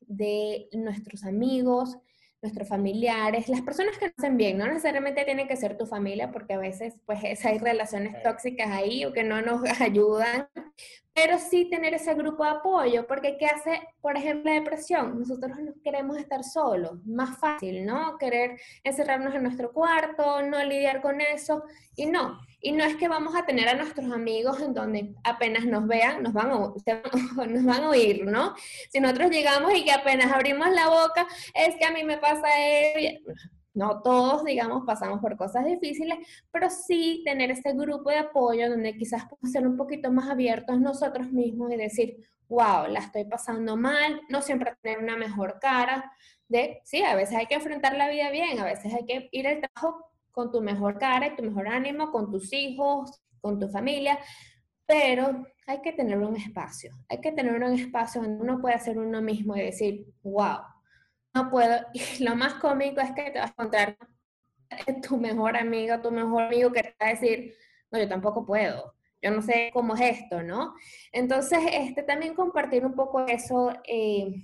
de 0.00 0.68
nuestros 0.72 1.24
amigos, 1.24 1.98
nuestros 2.46 2.68
familiares, 2.68 3.48
las 3.48 3.62
personas 3.62 3.98
que 3.98 4.06
nos 4.06 4.18
hacen 4.18 4.36
bien, 4.36 4.58
no 4.58 4.66
necesariamente 4.66 5.24
tienen 5.24 5.48
que 5.48 5.56
ser 5.56 5.76
tu 5.76 5.86
familia, 5.86 6.30
porque 6.30 6.54
a 6.54 6.58
veces 6.58 6.94
pues 7.04 7.20
hay 7.44 7.58
relaciones 7.58 8.22
tóxicas 8.22 8.70
ahí 8.70 9.04
o 9.04 9.12
que 9.12 9.24
no 9.24 9.42
nos 9.42 9.62
ayudan, 9.80 10.48
pero 11.16 11.38
sí 11.38 11.64
tener 11.70 11.94
ese 11.94 12.12
grupo 12.12 12.44
de 12.44 12.50
apoyo, 12.50 13.06
porque 13.06 13.38
¿qué 13.38 13.46
hace, 13.46 13.80
por 14.02 14.18
ejemplo, 14.18 14.52
la 14.52 14.60
depresión? 14.60 15.18
Nosotros 15.18 15.58
no 15.58 15.72
queremos 15.82 16.18
estar 16.18 16.44
solos, 16.44 17.02
más 17.06 17.38
fácil, 17.38 17.86
¿no? 17.86 18.18
Querer 18.18 18.60
encerrarnos 18.84 19.34
en 19.34 19.44
nuestro 19.44 19.72
cuarto, 19.72 20.42
no 20.42 20.62
lidiar 20.62 21.00
con 21.00 21.22
eso, 21.22 21.64
y 21.96 22.04
no. 22.04 22.38
Y 22.60 22.72
no 22.72 22.84
es 22.84 22.96
que 22.96 23.08
vamos 23.08 23.34
a 23.34 23.46
tener 23.46 23.66
a 23.66 23.74
nuestros 23.74 24.12
amigos 24.12 24.60
en 24.60 24.74
donde 24.74 25.14
apenas 25.24 25.64
nos 25.64 25.86
vean, 25.86 26.22
nos 26.22 26.34
van 26.34 26.50
a, 26.50 26.56
nos 27.46 27.64
van 27.64 27.84
a 27.84 27.88
oír, 27.88 28.26
¿no? 28.26 28.54
Si 28.90 29.00
nosotros 29.00 29.30
llegamos 29.30 29.72
y 29.74 29.84
que 29.86 29.92
apenas 29.92 30.30
abrimos 30.30 30.68
la 30.68 30.90
boca, 30.90 31.26
es 31.54 31.76
que 31.76 31.86
a 31.86 31.92
mí 31.92 32.04
me 32.04 32.18
pasa 32.18 32.46
eso, 32.60 33.32
no 33.76 34.00
todos, 34.00 34.42
digamos, 34.44 34.84
pasamos 34.86 35.20
por 35.20 35.36
cosas 35.36 35.66
difíciles, 35.66 36.18
pero 36.50 36.70
sí 36.70 37.22
tener 37.26 37.50
ese 37.50 37.74
grupo 37.74 38.08
de 38.08 38.18
apoyo 38.18 38.70
donde 38.70 38.96
quizás 38.96 39.24
podemos 39.26 39.52
ser 39.52 39.66
un 39.66 39.76
poquito 39.76 40.10
más 40.10 40.30
abiertos 40.30 40.80
nosotros 40.80 41.30
mismos 41.30 41.70
y 41.72 41.76
decir, 41.76 42.16
wow, 42.48 42.86
la 42.88 43.00
estoy 43.00 43.24
pasando 43.24 43.76
mal, 43.76 44.22
no 44.30 44.40
siempre 44.40 44.74
tener 44.80 44.98
una 45.00 45.16
mejor 45.16 45.58
cara, 45.60 46.10
de, 46.48 46.80
sí, 46.84 47.02
a 47.02 47.14
veces 47.14 47.36
hay 47.36 47.46
que 47.46 47.56
enfrentar 47.56 47.96
la 47.96 48.08
vida 48.08 48.30
bien, 48.30 48.58
a 48.58 48.64
veces 48.64 48.94
hay 48.94 49.04
que 49.04 49.28
ir 49.30 49.46
al 49.46 49.60
trabajo 49.60 50.10
con 50.32 50.50
tu 50.50 50.62
mejor 50.62 50.98
cara 50.98 51.26
y 51.26 51.36
tu 51.36 51.42
mejor 51.42 51.68
ánimo, 51.68 52.10
con 52.10 52.30
tus 52.30 52.52
hijos, 52.54 53.20
con 53.42 53.60
tu 53.60 53.68
familia, 53.68 54.18
pero 54.86 55.46
hay 55.66 55.82
que 55.82 55.92
tener 55.92 56.16
un 56.16 56.36
espacio, 56.36 56.94
hay 57.10 57.20
que 57.20 57.32
tener 57.32 57.62
un 57.62 57.74
espacio 57.74 58.22
donde 58.22 58.42
uno 58.42 58.58
puede 58.58 58.78
ser 58.78 58.98
uno 58.98 59.20
mismo 59.20 59.54
y 59.54 59.60
decir, 59.60 60.06
wow, 60.22 60.60
no 61.36 61.50
puedo. 61.50 61.76
Y 61.94 62.24
lo 62.24 62.34
más 62.34 62.54
cómico 62.54 63.00
es 63.00 63.12
que 63.12 63.30
te 63.30 63.38
vas 63.38 63.50
a 63.50 63.52
encontrar 63.52 63.96
tu 65.06 65.16
mejor 65.16 65.56
amigo, 65.56 66.00
tu 66.00 66.10
mejor 66.10 66.44
amigo 66.44 66.72
que 66.72 66.82
te 66.82 66.94
va 67.00 67.08
a 67.08 67.14
decir, 67.14 67.54
no, 67.90 67.98
yo 67.98 68.08
tampoco 68.08 68.44
puedo, 68.44 68.94
yo 69.22 69.30
no 69.30 69.42
sé 69.42 69.70
cómo 69.72 69.94
es 69.94 70.18
esto, 70.18 70.42
¿no? 70.42 70.74
Entonces, 71.12 71.60
este, 71.72 72.02
también 72.02 72.34
compartir 72.34 72.84
un 72.84 72.94
poco 72.94 73.26
eso, 73.26 73.72
eh, 73.86 74.34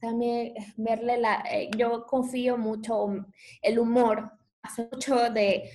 también 0.00 0.54
verle 0.76 1.18
la, 1.18 1.42
eh, 1.50 1.70
yo 1.76 2.06
confío 2.06 2.56
mucho 2.56 3.26
el 3.60 3.78
humor, 3.78 4.32
hace 4.62 4.88
mucho 4.92 5.30
de, 5.30 5.70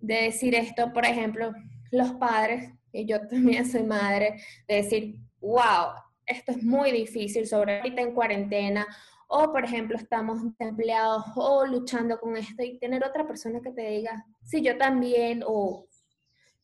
de 0.00 0.14
decir 0.14 0.54
esto, 0.54 0.92
por 0.92 1.04
ejemplo, 1.04 1.52
los 1.90 2.12
padres, 2.12 2.70
y 2.92 3.04
yo 3.06 3.20
también 3.28 3.66
soy 3.70 3.82
madre, 3.82 4.42
de 4.66 4.76
decir, 4.76 5.16
wow, 5.40 5.92
esto 6.24 6.52
es 6.52 6.62
muy 6.62 6.90
difícil, 6.90 7.46
sobre 7.46 7.78
ahorita 7.78 8.00
en 8.00 8.14
cuarentena, 8.14 8.86
o 9.34 9.50
por 9.50 9.64
ejemplo 9.64 9.96
estamos 9.96 10.42
empleados 10.58 11.24
o 11.36 11.64
luchando 11.64 12.20
con 12.20 12.36
esto 12.36 12.62
y 12.62 12.78
tener 12.78 13.02
otra 13.02 13.26
persona 13.26 13.62
que 13.62 13.70
te 13.70 13.88
diga, 13.88 14.26
sí, 14.44 14.60
yo 14.60 14.76
también, 14.76 15.42
o 15.46 15.86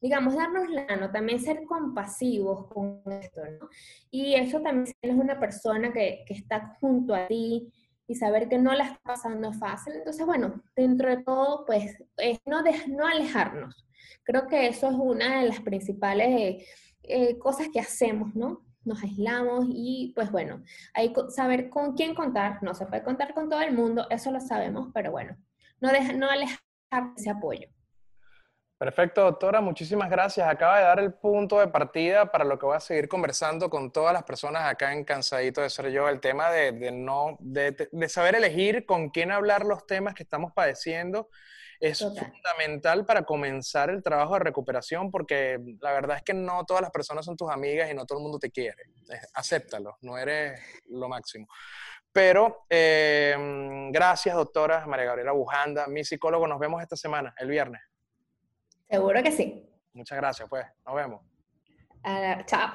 digamos, 0.03 0.35
darnos 0.35 0.69
la 0.69 0.85
mano, 0.85 1.11
también 1.11 1.41
ser 1.41 1.65
compasivos 1.65 2.67
con 2.67 3.01
esto, 3.11 3.41
¿no? 3.59 3.71
Y 4.11 4.35
eso 4.35 4.61
también 4.61 4.95
es 5.01 5.15
una 5.15 5.41
persona 5.41 5.93
que, 5.95 6.25
que 6.27 6.35
está 6.35 6.77
junto 6.79 7.15
a 7.15 7.27
ti 7.27 7.73
y 8.07 8.15
saber 8.15 8.51
que 8.51 8.59
no 8.59 8.75
la 8.75 8.85
está 8.85 9.01
pasando 9.03 9.51
fácil. 9.55 9.95
Entonces, 9.95 10.27
bueno, 10.27 10.63
dentro 10.77 11.09
de 11.09 11.23
todo, 11.25 11.65
pues, 11.65 11.97
es 12.19 12.39
no, 12.45 12.63
de, 12.63 12.73
no 12.89 13.07
alejarnos. 13.07 13.87
Creo 14.25 14.47
que 14.47 14.69
eso 14.69 14.89
es 14.91 14.95
una 14.95 15.41
de 15.41 15.49
las 15.49 15.61
principales 15.61 16.65
eh, 17.03 17.39
cosas 17.39 17.69
que 17.73 17.81
hacemos, 17.81 18.35
¿no? 18.35 18.68
Nos 18.85 19.03
aislamos 19.03 19.67
y, 19.69 20.13
pues 20.15 20.31
bueno, 20.31 20.63
hay 20.95 21.13
que 21.13 21.31
saber 21.31 21.69
con 21.69 21.95
quién 21.95 22.15
contar. 22.15 22.63
No 22.63 22.75
se 22.75 22.87
puede 22.87 23.03
contar 23.03 23.35
con 23.35 23.49
todo 23.49 23.61
el 23.61 23.75
mundo, 23.75 24.07
eso 24.11 24.31
lo 24.31 24.41
sabemos, 24.41 24.89
pero 24.95 25.11
bueno, 25.11 25.37
no, 25.81 25.91
deja, 25.91 26.13
no 26.13 26.29
alejar 26.29 26.59
ese 27.17 27.31
apoyo. 27.31 27.69
Perfecto, 28.79 29.23
doctora, 29.25 29.61
muchísimas 29.61 30.09
gracias. 30.09 30.49
Acaba 30.49 30.79
de 30.79 30.85
dar 30.85 31.01
el 31.01 31.13
punto 31.13 31.59
de 31.59 31.67
partida 31.67 32.31
para 32.31 32.45
lo 32.45 32.61
que 32.61 32.67
voy 32.67 32.77
a 32.77 32.81
seguir 32.81 33.09
conversando 33.09 33.69
con 33.69 33.91
todas 33.91 34.13
las 34.13 34.23
personas 34.23 34.71
acá 34.71 34.93
en 34.93 35.03
Cansadito 35.03 35.61
de 35.61 35.69
Ser 35.69 35.91
Yo, 35.91 36.09
el 36.09 36.21
tema 36.21 36.49
de, 36.53 36.93
no, 36.93 37.37
de, 37.41 37.89
de, 37.91 38.09
saber 38.09 38.37
elegir 38.37 38.87
con 38.87 39.11
quién 39.11 39.33
hablar 39.33 39.67
los 39.67 39.85
temas 39.85 40.15
que 40.15 40.23
estamos 40.23 40.53
padeciendo. 40.53 41.29
Es 41.81 42.01
fundamental 42.01 43.07
para 43.07 43.23
comenzar 43.23 43.91
el 43.91 44.03
trabajo 44.03 44.35
de 44.35 44.41
recuperación 44.41 45.11
porque 45.11 45.59
la 45.81 45.93
verdad 45.93 46.17
es 46.17 46.23
que 46.23 46.35
no 46.35 46.65
todas 46.65 46.83
las 46.83 46.91
personas 46.91 47.25
son 47.25 47.37
tus 47.37 47.51
amigas 47.51 47.91
y 47.91 47.95
no 47.95 48.05
todo 48.05 48.19
el 48.19 48.23
mundo 48.23 48.39
te 48.39 48.51
quiere. 48.51 48.83
Acéptalo, 49.35 49.97
no 50.03 50.19
eres 50.19 50.61
lo 50.87 51.09
máximo. 51.09 51.47
Pero 52.13 52.67
eh, 52.69 53.37
gracias, 53.93 54.35
doctora 54.35 54.87
María 54.87 55.07
Gabriela 55.07 55.33
Bujanda, 55.33 55.87
mi 55.87 56.05
psicólogo. 56.05 56.47
Nos 56.49 56.59
vemos 56.59 56.83
esta 56.83 56.97
semana, 56.97 57.35
el 57.39 57.49
viernes. 57.49 57.81
Seguro 58.89 59.23
que 59.23 59.33
sí. 59.33 59.69
Muchas 59.93 60.19
gracias, 60.19 60.49
pues. 60.49 60.67
Nos 60.85 60.95
vemos. 60.95 61.23
Uh, 62.05 62.43
chao. 62.47 62.73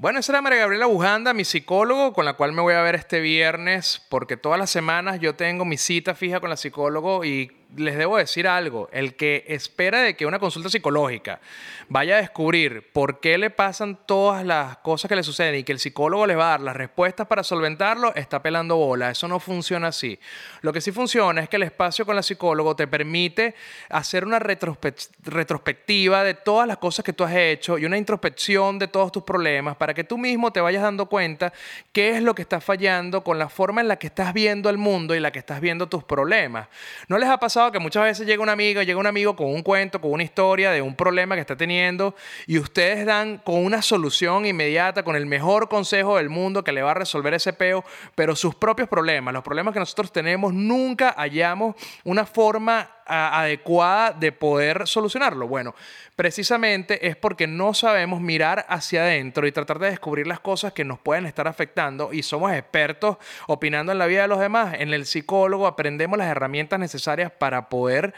Bueno, 0.00 0.18
esa 0.18 0.32
era 0.32 0.40
María 0.40 0.60
Gabriela 0.60 0.86
Bujanda, 0.86 1.34
mi 1.34 1.44
psicólogo, 1.44 2.14
con 2.14 2.24
la 2.24 2.32
cual 2.32 2.54
me 2.54 2.62
voy 2.62 2.72
a 2.72 2.80
ver 2.80 2.94
este 2.94 3.20
viernes, 3.20 4.00
porque 4.08 4.38
todas 4.38 4.58
las 4.58 4.70
semanas 4.70 5.20
yo 5.20 5.34
tengo 5.34 5.66
mi 5.66 5.76
cita 5.76 6.14
fija 6.14 6.40
con 6.40 6.48
la 6.48 6.56
psicólogo 6.56 7.22
y 7.22 7.52
les 7.76 7.96
debo 7.96 8.16
decir 8.16 8.48
algo, 8.48 8.88
el 8.92 9.14
que 9.14 9.44
espera 9.48 10.00
de 10.00 10.14
que 10.14 10.26
una 10.26 10.38
consulta 10.38 10.68
psicológica 10.68 11.40
vaya 11.88 12.16
a 12.16 12.20
descubrir 12.20 12.90
por 12.92 13.20
qué 13.20 13.38
le 13.38 13.50
pasan 13.50 13.98
todas 14.06 14.44
las 14.44 14.78
cosas 14.78 15.08
que 15.08 15.16
le 15.16 15.22
suceden 15.22 15.54
y 15.56 15.64
que 15.64 15.72
el 15.72 15.78
psicólogo 15.78 16.26
le 16.26 16.34
va 16.36 16.46
a 16.46 16.50
dar 16.50 16.60
las 16.60 16.76
respuestas 16.76 17.26
para 17.26 17.42
solventarlo, 17.42 18.14
está 18.14 18.42
pelando 18.42 18.76
bola. 18.76 19.10
Eso 19.10 19.28
no 19.28 19.40
funciona 19.40 19.88
así. 19.88 20.18
Lo 20.62 20.72
que 20.72 20.80
sí 20.80 20.92
funciona 20.92 21.42
es 21.42 21.48
que 21.48 21.56
el 21.56 21.64
espacio 21.64 22.06
con 22.06 22.16
la 22.16 22.22
psicólogo 22.22 22.76
te 22.76 22.86
permite 22.86 23.54
hacer 23.88 24.24
una 24.24 24.38
retrospectiva 24.38 26.24
de 26.24 26.34
todas 26.34 26.66
las 26.66 26.78
cosas 26.78 27.04
que 27.04 27.12
tú 27.12 27.24
has 27.24 27.34
hecho 27.34 27.78
y 27.78 27.84
una 27.84 27.98
introspección 27.98 28.78
de 28.78 28.88
todos 28.88 29.12
tus 29.12 29.22
problemas 29.22 29.76
para 29.76 29.94
que 29.94 30.04
tú 30.04 30.18
mismo 30.18 30.52
te 30.52 30.60
vayas 30.60 30.82
dando 30.82 31.06
cuenta 31.06 31.52
qué 31.92 32.10
es 32.10 32.22
lo 32.22 32.34
que 32.34 32.42
está 32.42 32.60
fallando 32.60 33.22
con 33.22 33.38
la 33.38 33.48
forma 33.48 33.80
en 33.80 33.88
la 33.88 33.96
que 33.96 34.06
estás 34.06 34.32
viendo 34.32 34.70
el 34.70 34.78
mundo 34.78 35.14
y 35.14 35.20
la 35.20 35.30
que 35.30 35.38
estás 35.38 35.60
viendo 35.60 35.88
tus 35.88 36.04
problemas. 36.04 36.68
¿No 37.08 37.18
les 37.18 37.28
ha 37.28 37.38
pasado 37.38 37.59
que 37.70 37.78
muchas 37.78 38.04
veces 38.04 38.26
llega 38.26 38.42
un 38.42 38.48
amigo, 38.48 38.80
llega 38.82 38.98
un 38.98 39.06
amigo 39.06 39.36
con 39.36 39.48
un 39.48 39.62
cuento, 39.62 40.00
con 40.00 40.12
una 40.12 40.22
historia 40.22 40.70
de 40.70 40.80
un 40.80 40.94
problema 40.94 41.34
que 41.34 41.42
está 41.42 41.56
teniendo 41.56 42.14
y 42.46 42.58
ustedes 42.58 43.04
dan 43.04 43.38
con 43.38 43.62
una 43.62 43.82
solución 43.82 44.46
inmediata, 44.46 45.02
con 45.02 45.14
el 45.14 45.26
mejor 45.26 45.68
consejo 45.68 46.16
del 46.16 46.30
mundo 46.30 46.64
que 46.64 46.72
le 46.72 46.80
va 46.82 46.92
a 46.92 46.94
resolver 46.94 47.34
ese 47.34 47.52
peo, 47.52 47.84
pero 48.14 48.34
sus 48.34 48.54
propios 48.54 48.88
problemas, 48.88 49.34
los 49.34 49.44
problemas 49.44 49.74
que 49.74 49.80
nosotros 49.80 50.10
tenemos, 50.10 50.54
nunca 50.54 51.14
hallamos 51.18 51.76
una 52.04 52.24
forma 52.24 52.88
adecuada 53.10 54.12
de 54.12 54.32
poder 54.32 54.86
solucionarlo? 54.86 55.48
Bueno, 55.48 55.74
precisamente 56.16 57.08
es 57.08 57.16
porque 57.16 57.46
no 57.46 57.74
sabemos 57.74 58.20
mirar 58.20 58.66
hacia 58.68 59.02
adentro 59.02 59.46
y 59.46 59.52
tratar 59.52 59.78
de 59.78 59.90
descubrir 59.90 60.26
las 60.26 60.40
cosas 60.40 60.72
que 60.72 60.84
nos 60.84 60.98
pueden 60.98 61.26
estar 61.26 61.48
afectando 61.48 62.12
y 62.12 62.22
somos 62.22 62.52
expertos 62.52 63.16
opinando 63.46 63.92
en 63.92 63.98
la 63.98 64.06
vida 64.06 64.22
de 64.22 64.28
los 64.28 64.40
demás. 64.40 64.74
En 64.78 64.92
el 64.94 65.06
psicólogo 65.06 65.66
aprendemos 65.66 66.18
las 66.18 66.28
herramientas 66.28 66.78
necesarias 66.78 67.32
para 67.32 67.68
poder 67.68 68.14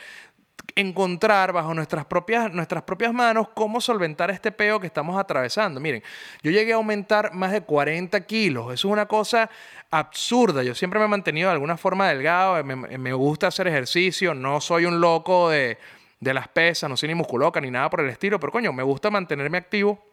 encontrar 0.75 1.53
bajo 1.53 1.75
nuestras 1.75 2.05
propias, 2.05 2.53
nuestras 2.53 2.83
propias 2.83 3.13
manos 3.13 3.49
cómo 3.55 3.81
solventar 3.81 4.31
este 4.31 4.53
peo 4.53 4.81
que 4.81 4.87
estamos 4.87 5.19
atravesando. 5.19 5.81
Miren, 5.81 6.03
yo 6.43 6.51
llegué 6.51 6.73
a 6.73 6.77
aumentar 6.77 7.35
más 7.35 7.53
de 7.53 7.61
40 7.63 8.21
kilos. 8.27 8.67
Eso 8.67 8.89
es 8.89 8.93
una 8.93 9.07
cosa 9.07 9.51
absurda. 9.91 10.63
Yo 10.63 10.75
siempre 10.75 10.99
me 10.99 11.07
he 11.07 11.09
mantenido 11.09 11.49
de 11.49 11.55
alguna 11.55 11.77
forma 11.77 12.09
delgado, 12.09 12.63
me, 12.65 13.13
gusta 13.13 13.49
hacer 13.49 13.69
ejercicio, 13.69 14.35
no 14.35 14.61
soy 14.61 14.87
un 14.87 15.01
loco 15.01 15.51
de, 15.51 15.79
de 16.21 16.35
las 16.35 16.49
pesas, 16.49 16.89
no 16.89 16.97
soy 16.97 17.09
ni 17.09 17.15
musculoca 17.15 17.61
ni 17.61 17.71
nada 17.71 17.91
por 17.91 18.01
el 18.01 18.09
estilo, 18.09 18.41
pero 18.41 18.53
coño, 18.53 18.73
me 18.73 18.83
gusta 18.83 19.11
mantenerme 19.11 19.59
activo. 19.59 20.12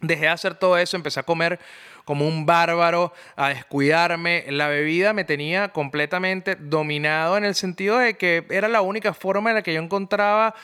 Dejé 0.00 0.22
de 0.22 0.28
hacer 0.28 0.54
todo 0.54 0.78
eso, 0.78 0.96
empecé 0.96 1.20
a 1.20 1.22
comer 1.24 1.58
como 2.04 2.26
un 2.26 2.46
bárbaro, 2.46 3.12
a 3.36 3.50
descuidarme. 3.50 4.44
La 4.48 4.68
bebida 4.68 5.12
me 5.12 5.24
tenía 5.24 5.68
completamente 5.68 6.56
dominado 6.56 7.36
en 7.36 7.44
el 7.44 7.54
sentido 7.54 7.98
de 7.98 8.16
que 8.16 8.46
era 8.50 8.68
la 8.68 8.80
única 8.80 9.14
forma 9.14 9.50
en 9.50 9.56
la 9.56 9.62
que 9.62 9.74
yo 9.74 9.80
encontraba 9.82 10.54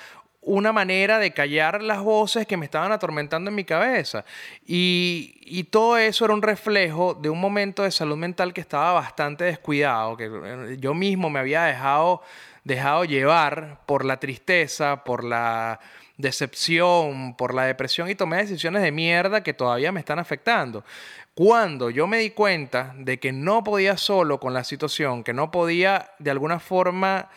una 0.46 0.72
manera 0.72 1.18
de 1.18 1.32
callar 1.32 1.82
las 1.82 2.00
voces 2.00 2.46
que 2.46 2.56
me 2.56 2.66
estaban 2.66 2.92
atormentando 2.92 3.50
en 3.50 3.56
mi 3.56 3.64
cabeza. 3.64 4.24
Y, 4.64 5.34
y, 5.42 5.64
todo 5.64 5.98
eso 5.98 6.24
era 6.24 6.34
un 6.34 6.42
reflejo 6.42 7.14
de 7.14 7.28
un 7.28 7.40
momento 7.40 7.82
de 7.82 7.90
salud 7.90 8.16
mental 8.16 8.54
que 8.54 8.60
estaba 8.60 8.92
bastante 8.92 9.42
descuidado, 9.42 10.16
que 10.16 10.30
eh, 10.32 10.76
yo 10.78 10.94
mismo 10.94 11.30
me 11.30 11.40
había 11.40 11.64
dejado, 11.64 12.22
dejado 12.66 13.04
llevar 13.04 13.78
por 13.86 14.04
la 14.04 14.18
tristeza, 14.18 15.04
por 15.04 15.22
la 15.22 15.78
decepción, 16.16 17.36
por 17.36 17.54
la 17.54 17.62
depresión 17.62 18.10
y 18.10 18.16
tomé 18.16 18.38
decisiones 18.38 18.82
de 18.82 18.90
mierda 18.90 19.44
que 19.44 19.54
todavía 19.54 19.92
me 19.92 20.00
están 20.00 20.18
afectando. 20.18 20.84
Cuando 21.34 21.90
yo 21.90 22.08
me 22.08 22.18
di 22.18 22.30
cuenta 22.30 22.92
de 22.98 23.20
que 23.20 23.30
no 23.30 23.62
podía 23.62 23.96
solo 23.96 24.40
con 24.40 24.52
la 24.52 24.64
situación, 24.64 25.22
que 25.22 25.32
no 25.32 25.52
podía 25.52 26.10
de 26.18 26.32
alguna 26.32 26.58
forma 26.58 27.28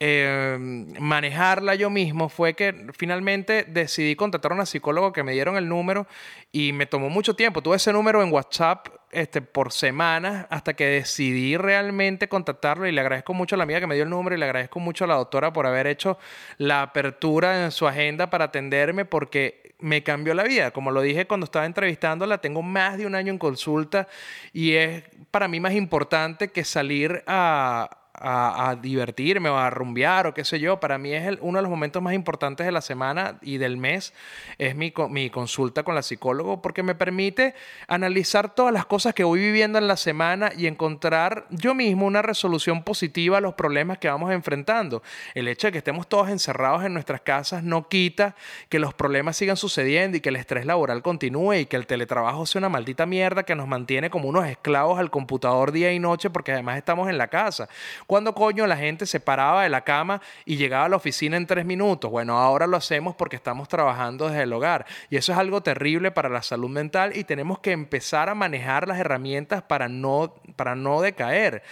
Em, 0.00 0.92
manejarla 1.00 1.74
yo 1.74 1.90
mismo 1.90 2.28
fue 2.28 2.54
que 2.54 2.86
finalmente 2.96 3.64
decidí 3.64 4.14
contratar 4.14 4.52
a 4.52 4.54
una 4.54 4.64
psicóloga 4.64 5.12
que 5.12 5.24
me 5.24 5.32
dieron 5.32 5.56
el 5.56 5.68
número 5.68 6.06
y 6.52 6.72
me 6.72 6.86
tomó 6.86 7.10
mucho 7.10 7.34
tiempo. 7.34 7.62
Tuve 7.62 7.76
ese 7.76 7.92
número 7.92 8.22
en 8.22 8.32
WhatsApp 8.32 8.86
este, 9.10 9.42
por 9.42 9.72
semanas 9.72 10.46
hasta 10.50 10.74
que 10.74 10.86
decidí 10.86 11.56
realmente 11.56 12.28
contactarlo 12.28 12.86
y 12.86 12.92
le 12.92 13.00
agradezco 13.00 13.34
mucho 13.34 13.56
a 13.56 13.58
la 13.58 13.64
amiga 13.64 13.80
que 13.80 13.88
me 13.88 13.96
dio 13.96 14.04
el 14.04 14.10
número 14.10 14.36
y 14.36 14.38
le 14.38 14.44
agradezco 14.44 14.78
mucho 14.78 15.02
a 15.02 15.08
la 15.08 15.14
doctora 15.16 15.52
por 15.52 15.66
haber 15.66 15.88
hecho 15.88 16.16
la 16.58 16.82
apertura 16.82 17.64
en 17.64 17.72
su 17.72 17.88
agenda 17.88 18.30
para 18.30 18.46
atenderme 18.46 19.04
porque 19.04 19.74
me 19.80 20.04
cambió 20.04 20.32
la 20.32 20.44
vida. 20.44 20.70
Como 20.70 20.92
lo 20.92 21.02
dije 21.02 21.26
cuando 21.26 21.44
estaba 21.44 21.66
entrevistándola, 21.66 22.38
tengo 22.38 22.62
más 22.62 22.98
de 22.98 23.06
un 23.06 23.16
año 23.16 23.32
en 23.32 23.38
consulta 23.38 24.06
y 24.52 24.74
es 24.74 25.02
para 25.32 25.48
mí 25.48 25.58
más 25.58 25.72
importante 25.72 26.48
que 26.48 26.62
salir 26.64 27.24
a 27.26 27.97
a, 28.20 28.76
divertirme 28.80 29.48
o 29.48 29.56
a 29.56 29.70
rumbear 29.70 30.26
o 30.26 30.34
qué 30.34 30.44
sé 30.44 30.60
yo. 30.60 30.80
Para 30.80 30.98
mí 30.98 31.12
es 31.12 31.38
uno 31.40 31.58
de 31.58 31.62
los 31.62 31.70
momentos 31.70 32.02
más 32.02 32.14
importantes 32.14 32.66
de 32.66 32.72
la 32.72 32.80
semana 32.80 33.38
y 33.42 33.58
del 33.58 33.76
mes. 33.76 34.12
Es 34.58 34.74
mi, 34.74 34.92
mi 35.10 35.30
consulta 35.30 35.82
con 35.82 35.94
la 35.94 36.02
psicólogo 36.02 36.62
porque 36.62 36.82
me 36.82 36.94
permite 36.94 37.54
analizar 37.86 38.54
todas 38.54 38.72
las 38.72 38.86
cosas 38.86 39.14
que 39.14 39.24
voy 39.24 39.40
viviendo 39.40 39.78
en 39.78 39.86
la 39.86 39.96
semana 39.96 40.50
y 40.56 40.66
encontrar 40.66 41.46
yo 41.50 41.74
mismo 41.74 42.06
una 42.06 42.22
resolución 42.22 42.82
positiva 42.82 43.38
a 43.38 43.40
los 43.40 43.54
problemas 43.54 43.98
que 43.98 44.08
vamos 44.08 44.32
enfrentando. 44.32 45.02
El 45.34 45.48
hecho 45.48 45.68
de 45.68 45.72
que 45.72 45.78
estemos 45.78 46.08
todos 46.08 46.28
encerrados 46.28 46.84
en 46.84 46.94
nuestras 46.94 47.20
casas 47.20 47.62
no 47.62 47.88
quita 47.88 48.34
que 48.68 48.78
los 48.78 48.94
problemas 48.94 49.36
sigan 49.36 49.56
sucediendo 49.56 50.16
y 50.16 50.20
que 50.20 50.28
el 50.28 50.36
estrés 50.36 50.66
laboral 50.66 51.02
continúe 51.02 51.54
y 51.54 51.66
que 51.66 51.76
el 51.76 51.86
teletrabajo 51.86 52.46
sea 52.46 52.60
una 52.60 52.68
maldita 52.68 53.06
mierda 53.06 53.42
que 53.42 53.54
nos 53.54 53.68
mantiene 53.68 54.10
como 54.10 54.28
unos 54.28 54.46
esclavos 54.46 54.98
al 54.98 55.10
computador 55.10 55.72
día 55.72 55.92
y 55.92 55.98
noche 55.98 56.30
porque 56.30 56.52
además 56.52 56.76
estamos 56.76 57.08
en 57.08 57.18
la 57.18 57.28
casa. 57.28 57.68
¿Cuándo 58.08 58.34
coño 58.34 58.66
la 58.66 58.78
gente 58.78 59.04
se 59.04 59.20
paraba 59.20 59.64
de 59.64 59.68
la 59.68 59.84
cama 59.84 60.22
y 60.46 60.56
llegaba 60.56 60.86
a 60.86 60.88
la 60.88 60.96
oficina 60.96 61.36
en 61.36 61.46
tres 61.46 61.66
minutos? 61.66 62.10
Bueno, 62.10 62.38
ahora 62.38 62.66
lo 62.66 62.78
hacemos 62.78 63.14
porque 63.14 63.36
estamos 63.36 63.68
trabajando 63.68 64.28
desde 64.30 64.44
el 64.44 64.52
hogar. 64.54 64.86
Y 65.10 65.18
eso 65.18 65.32
es 65.32 65.38
algo 65.38 65.62
terrible 65.62 66.10
para 66.10 66.30
la 66.30 66.42
salud 66.42 66.70
mental 66.70 67.14
y 67.14 67.24
tenemos 67.24 67.58
que 67.58 67.72
empezar 67.72 68.30
a 68.30 68.34
manejar 68.34 68.88
las 68.88 68.98
herramientas 68.98 69.60
para 69.60 69.90
no, 69.90 70.34
para 70.56 70.74
no 70.74 71.02
decaer. 71.02 71.62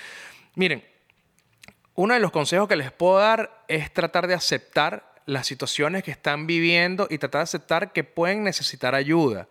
Miren, 0.57 0.85
uno 1.95 2.13
de 2.13 2.21
los 2.21 2.33
consejos 2.33 2.69
que 2.69 2.77
les 2.77 2.93
puedo 2.93 3.17
dar 3.17 3.65
es 3.67 3.91
tratar 3.91 4.27
de 4.27 4.35
aceptar 4.35 5.11
las 5.25 5.47
situaciones 5.47 6.05
que 6.05 6.11
están 6.11 6.47
viviendo 6.47 7.07
y 7.09 7.17
tratar 7.17 7.39
de 7.39 7.45
aceptar 7.45 7.93
que 7.95 8.05
pueden 8.05 8.45
necesitar 8.45 8.95
ayuda. 8.95 9.49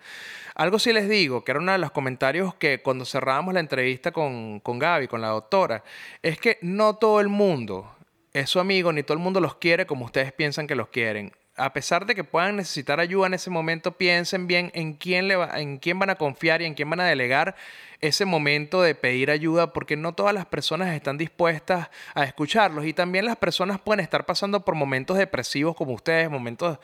Algo 0.55 0.79
sí 0.79 0.93
les 0.93 1.09
digo, 1.09 1.43
que 1.43 1.51
era 1.51 1.59
uno 1.59 1.73
de 1.73 1.77
los 1.77 1.91
comentarios 1.91 2.55
que 2.55 2.81
cuando 2.81 3.03
cerrábamos 3.03 3.53
la 3.53 3.59
entrevista 3.59 4.13
con, 4.13 4.61
con 4.61 4.79
Gaby, 4.79 5.09
con 5.09 5.19
la 5.19 5.27
doctora, 5.27 5.83
es 6.21 6.39
que 6.39 6.57
no 6.61 6.95
todo 6.95 7.19
el 7.19 7.27
mundo 7.27 7.93
es 8.31 8.49
su 8.49 8.61
amigo, 8.61 8.93
ni 8.93 9.03
todo 9.03 9.17
el 9.17 9.23
mundo 9.23 9.41
los 9.41 9.55
quiere 9.55 9.85
como 9.85 10.05
ustedes 10.05 10.31
piensan 10.31 10.65
que 10.65 10.75
los 10.75 10.87
quieren. 10.87 11.33
A 11.57 11.73
pesar 11.73 12.05
de 12.05 12.15
que 12.15 12.23
puedan 12.23 12.55
necesitar 12.55 13.01
ayuda 13.01 13.27
en 13.27 13.33
ese 13.33 13.49
momento, 13.49 13.97
piensen 13.97 14.47
bien 14.47 14.71
en 14.73 14.93
quién, 14.93 15.27
le 15.27 15.35
va, 15.35 15.59
en 15.59 15.77
quién 15.77 15.99
van 15.99 16.09
a 16.09 16.15
confiar 16.15 16.61
y 16.61 16.65
en 16.65 16.73
quién 16.73 16.89
van 16.89 17.01
a 17.01 17.05
delegar 17.05 17.55
ese 17.99 18.25
momento 18.25 18.81
de 18.81 18.95
pedir 18.95 19.31
ayuda, 19.31 19.73
porque 19.73 19.97
no 19.97 20.13
todas 20.13 20.33
las 20.33 20.45
personas 20.45 20.93
están 20.93 21.17
dispuestas 21.17 21.89
a 22.13 22.23
escucharlos. 22.23 22.85
Y 22.85 22.93
también 22.93 23.25
las 23.25 23.37
personas 23.37 23.79
pueden 23.79 24.01
estar 24.01 24.25
pasando 24.25 24.65
por 24.65 24.75
momentos 24.75 25.17
depresivos 25.17 25.75
como 25.77 25.93
ustedes, 25.93 26.29
momentos 26.29 26.77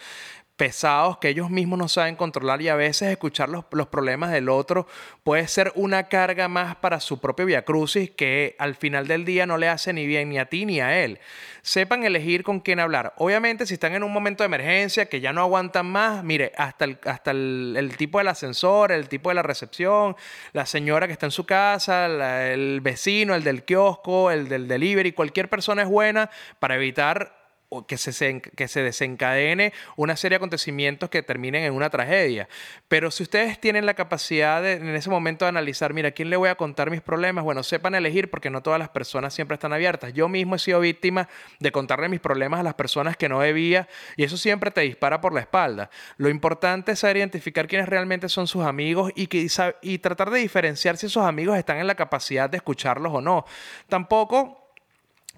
pesados 0.62 1.18
que 1.18 1.30
ellos 1.30 1.50
mismos 1.50 1.80
no 1.80 1.88
saben 1.88 2.16
controlar 2.16 2.62
y 2.62 2.70
a 2.70 2.76
veces 2.76 3.10
escuchar 3.10 3.50
los, 3.50 3.66
problemas 3.66 4.32
del 4.32 4.48
otro 4.48 4.86
puede 5.24 5.48
ser 5.48 5.72
una 5.74 6.04
carga 6.04 6.48
más 6.50 6.76
para 6.76 7.00
su 7.00 7.20
propio 7.20 7.48
viacrucis 7.48 8.12
que 8.12 8.56
al 8.60 8.76
final 8.76 9.08
del 9.08 9.26
día 9.26 9.48
no 9.48 9.58
le 9.58 9.68
hace 9.68 9.92
ni 9.92 10.06
bien 10.06 10.30
ni 10.30 10.38
a 10.38 10.46
ti 10.46 10.68
ni 10.68 10.80
a 10.80 11.04
él. 11.04 11.18
Sepan 11.64 12.04
elegir 12.04 12.44
con 12.44 12.60
quién 12.60 12.80
hablar. 12.80 13.16
Obviamente 13.18 13.66
si 13.66 13.74
están 13.74 13.96
en 13.96 14.04
un 14.04 14.14
momento 14.14 14.44
de 14.44 14.46
emergencia 14.46 15.08
que 15.08 15.20
ya 15.20 15.34
no 15.34 15.42
aguantan 15.42 15.88
más, 15.88 16.24
mire, 16.24 16.52
hasta 16.56 16.86
el, 16.86 17.00
hasta 17.06 17.32
el, 17.32 17.96
tipo 17.98 18.20
del 18.20 18.28
ascensor, 18.28 18.92
el 18.92 19.10
tipo 19.10 19.30
de 19.30 19.34
la 19.34 19.42
recepción, 19.42 20.16
la 20.54 20.68
señora 20.68 21.08
que 21.08 21.14
está 21.14 21.26
en 21.26 21.32
su 21.32 21.48
casa, 21.48 22.06
el 22.06 22.82
vecino, 22.82 23.34
el 23.34 23.44
del 23.44 23.64
kiosco, 23.64 24.30
el 24.30 24.48
del 24.48 24.68
delivery, 24.68 25.14
cualquier 25.14 25.50
persona 25.50 25.82
es 25.82 25.90
buena 25.90 26.30
para 26.60 26.76
evitar 26.76 27.41
que 27.88 27.98
se, 27.98 28.42
que 28.42 28.68
se 28.68 28.84
desencadene 28.84 29.72
una 29.96 30.18
serie 30.18 30.36
de 30.36 30.38
acontecimientos 30.38 31.10
que 31.10 31.24
terminen 31.24 31.64
en 31.64 31.74
una 31.74 31.90
tragedia. 31.90 32.50
Pero 32.88 33.12
si 33.12 33.24
ustedes 33.24 33.60
tienen 33.60 33.86
la 33.86 33.94
capacidad 33.94 34.62
de, 34.62 34.74
en 34.74 34.96
ese 34.96 35.10
momento 35.10 35.46
de 35.46 35.50
analizar, 35.50 35.94
mira, 35.94 36.10
¿a 36.10 36.12
quién 36.12 36.30
le 36.30 36.36
voy 36.36 36.50
a 36.50 36.56
contar 36.56 36.92
mis 36.92 37.02
problemas? 37.02 37.46
Bueno, 37.46 37.64
sepan 37.64 37.96
elegir 37.96 38.30
porque 38.30 38.50
no 38.50 38.62
todas 38.62 38.80
las 38.80 38.90
personas 38.90 39.34
siempre 39.34 39.56
están 39.56 39.72
abiertas. 39.72 40.14
Yo 40.14 40.28
mismo 40.28 40.56
he 40.56 40.60
sido 40.60 40.82
víctima 40.82 41.30
de 41.60 41.72
contarle 41.72 42.10
mis 42.10 42.20
problemas 42.20 42.60
a 42.60 42.64
las 42.64 42.74
personas 42.74 43.16
que 43.16 43.30
no 43.30 43.40
debía 43.40 43.88
y 44.18 44.24
eso 44.24 44.38
siempre 44.38 44.72
te 44.72 44.82
dispara 44.82 45.22
por 45.22 45.34
la 45.34 45.40
espalda. 45.40 45.90
Lo 46.18 46.30
importante 46.30 46.92
es 46.92 47.00
saber 47.00 47.18
identificar 47.18 47.68
quiénes 47.68 47.88
realmente 47.88 48.28
son 48.28 48.48
sus 48.48 48.66
amigos 48.66 49.12
y, 49.16 49.28
que, 49.28 49.48
y 49.82 49.98
tratar 50.00 50.30
de 50.30 50.40
diferenciar 50.40 50.98
si 50.98 51.06
esos 51.06 51.24
amigos 51.24 51.58
están 51.58 51.78
en 51.78 51.88
la 51.88 51.96
capacidad 51.96 52.50
de 52.50 52.58
escucharlos 52.58 53.14
o 53.14 53.22
no. 53.22 53.46
Tampoco 53.88 54.61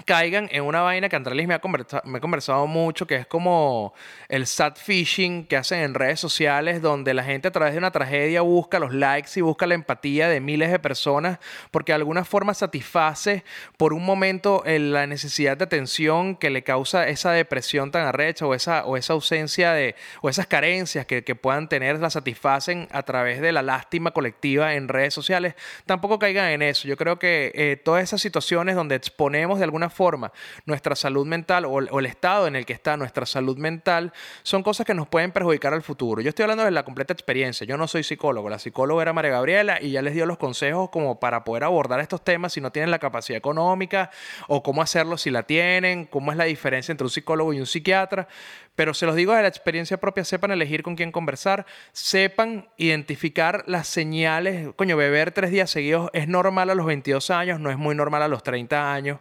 caigan 0.05 0.49
en 0.51 0.63
una 0.63 0.81
vaina 0.81 1.07
que 1.07 1.15
Andrés 1.15 1.47
me 1.47 1.53
ha, 1.53 1.61
me 2.03 2.17
ha 2.17 2.21
conversado 2.21 2.67
mucho, 2.67 3.05
que 3.05 3.15
es 3.15 3.27
como 3.27 3.93
el 4.27 4.47
sad 4.47 4.75
fishing 4.75 5.45
que 5.45 5.55
hacen 5.55 5.79
en 5.79 5.93
redes 5.93 6.19
sociales, 6.19 6.81
donde 6.81 7.13
la 7.13 7.23
gente 7.23 7.47
a 7.47 7.51
través 7.51 7.73
de 7.73 7.77
una 7.77 7.91
tragedia 7.91 8.41
busca 8.41 8.79
los 8.79 8.93
likes 8.93 9.31
y 9.35 9.41
busca 9.41 9.67
la 9.67 9.75
empatía 9.75 10.27
de 10.27 10.39
miles 10.39 10.71
de 10.71 10.79
personas, 10.79 11.39
porque 11.71 11.91
de 11.91 11.97
alguna 11.97 12.25
forma 12.25 12.53
satisface 12.53 13.43
por 13.77 13.93
un 13.93 14.03
momento 14.03 14.63
eh, 14.65 14.79
la 14.79 15.05
necesidad 15.07 15.57
de 15.57 15.65
atención 15.65 16.35
que 16.35 16.49
le 16.49 16.63
causa 16.63 17.07
esa 17.07 17.31
depresión 17.31 17.91
tan 17.91 18.05
arrecha 18.05 18.45
o 18.45 18.53
esa, 18.53 18.85
o 18.85 18.97
esa 18.97 19.13
ausencia 19.13 19.73
de, 19.73 19.95
o 20.21 20.29
esas 20.29 20.47
carencias 20.47 21.05
que, 21.05 21.23
que 21.23 21.35
puedan 21.35 21.69
tener, 21.69 21.99
la 21.99 22.09
satisfacen 22.09 22.87
a 22.91 23.03
través 23.03 23.41
de 23.41 23.51
la 23.51 23.61
lástima 23.61 24.11
colectiva 24.11 24.73
en 24.73 24.87
redes 24.87 25.13
sociales. 25.13 25.55
Tampoco 25.85 26.19
caigan 26.19 26.49
en 26.49 26.61
eso. 26.61 26.87
Yo 26.87 26.97
creo 26.97 27.19
que 27.19 27.51
eh, 27.55 27.77
todas 27.77 28.03
esas 28.03 28.21
situaciones 28.21 28.75
donde 28.75 28.95
exponemos 28.95 29.59
de 29.59 29.65
alguna 29.65 29.82
forma 29.89 30.31
nuestra 30.65 30.95
salud 30.95 31.25
mental 31.25 31.65
o, 31.65 31.79
el 31.79 32.05
estado 32.05 32.47
en 32.47 32.55
el 32.55 32.65
que 32.65 32.73
está 32.73 32.97
nuestra 32.97 33.25
salud 33.25 33.57
mental 33.57 34.13
son 34.43 34.63
cosas 34.63 34.85
que 34.85 34.93
nos 34.93 35.07
pueden 35.07 35.31
perjudicar 35.31 35.73
al 35.73 35.81
futuro. 35.81 36.21
Yo 36.21 36.29
estoy 36.29 36.43
hablando 36.43 36.63
de 36.63 36.71
la 36.71 36.83
completa 36.83 37.13
experiencia. 37.13 37.65
Yo 37.65 37.77
no 37.77 37.87
soy 37.87 38.03
psicólogo. 38.03 38.49
La 38.49 38.59
psicóloga 38.59 39.01
era 39.01 39.13
María 39.13 39.31
Gabriela 39.31 39.79
y 39.81 39.91
ya 39.91 40.01
les 40.01 40.13
dio 40.13 40.25
los 40.25 40.37
consejos 40.37 40.89
como 40.89 41.19
para 41.19 41.43
poder 41.43 41.63
abordar 41.63 41.99
estos 41.99 42.23
temas 42.23 42.53
si 42.53 42.61
no 42.61 42.71
tienen 42.71 42.91
la 42.91 42.99
capacidad 42.99 43.37
económica 43.37 44.11
o 44.47 44.63
cómo 44.63 44.81
hacerlo 44.81 45.17
si 45.17 45.29
la 45.29 45.43
tienen, 45.43 46.05
cómo 46.05 46.31
es 46.31 46.37
la 46.37 46.45
diferencia 46.45 46.91
entre 46.91 47.05
un 47.05 47.11
psicólogo 47.11 47.53
y 47.53 47.59
un 47.59 47.65
psiquiatra. 47.65 48.27
Pero 48.75 48.93
se 48.95 49.05
los 49.05 49.15
digo 49.15 49.33
de 49.33 49.43
la 49.43 49.47
experiencia 49.47 49.97
propia, 49.97 50.23
sepan 50.23 50.49
elegir 50.51 50.81
con 50.81 50.95
quién 50.95 51.11
conversar, 51.11 51.65
sepan 51.91 52.69
identificar 52.77 53.63
las 53.67 53.87
señales. 53.87 54.69
Coño, 54.75 54.97
beber 54.97 55.31
tres 55.31 55.51
días 55.51 55.69
seguidos 55.69 56.09
es 56.13 56.27
normal 56.27 56.71
a 56.71 56.75
los 56.75 56.85
22 56.87 57.29
años, 57.29 57.59
no 57.59 57.69
es 57.69 57.77
muy 57.77 57.93
normal 57.93 58.23
a 58.23 58.27
los 58.27 58.41
30 58.41 58.93
años. 58.93 59.19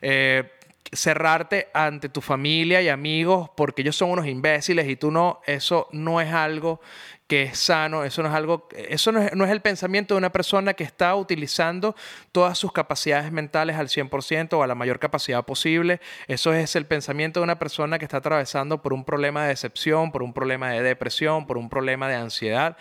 Eh, 0.00 0.44
cerrarte 0.92 1.68
ante 1.74 2.08
tu 2.08 2.20
familia 2.20 2.80
y 2.80 2.88
amigos 2.88 3.50
porque 3.56 3.82
ellos 3.82 3.96
son 3.96 4.10
unos 4.10 4.26
imbéciles 4.26 4.88
y 4.88 4.96
tú 4.96 5.10
no, 5.10 5.40
eso 5.46 5.88
no 5.92 6.20
es 6.20 6.32
algo 6.32 6.80
que 7.28 7.42
es 7.42 7.58
sano, 7.58 8.04
eso 8.04 8.22
no 8.22 8.30
es 8.30 8.34
algo, 8.34 8.66
eso 8.74 9.12
no 9.12 9.44
es, 9.44 9.50
el 9.50 9.60
pensamiento 9.60 10.14
de 10.14 10.18
una 10.18 10.32
persona 10.32 10.72
que 10.72 10.82
está 10.82 11.14
utilizando 11.14 11.94
todas 12.32 12.56
sus 12.56 12.72
capacidades 12.72 13.30
mentales 13.30 13.76
al 13.76 13.88
100% 13.88 14.54
o 14.54 14.62
a 14.62 14.66
la 14.66 14.74
mayor 14.74 14.98
capacidad 14.98 15.44
posible, 15.44 16.00
eso 16.26 16.54
es 16.54 16.74
el 16.74 16.86
pensamiento 16.86 17.40
de 17.40 17.44
una 17.44 17.58
persona 17.58 17.98
que 17.98 18.06
está 18.06 18.16
atravesando 18.16 18.80
por 18.80 18.94
un 18.94 19.04
problema 19.04 19.42
de 19.42 19.50
decepción, 19.50 20.10
por 20.10 20.22
un 20.22 20.32
problema 20.32 20.70
de 20.70 20.82
depresión, 20.82 21.46
por 21.46 21.58
un 21.58 21.68
problema 21.68 22.08
de 22.08 22.14
ansiedad. 22.14 22.78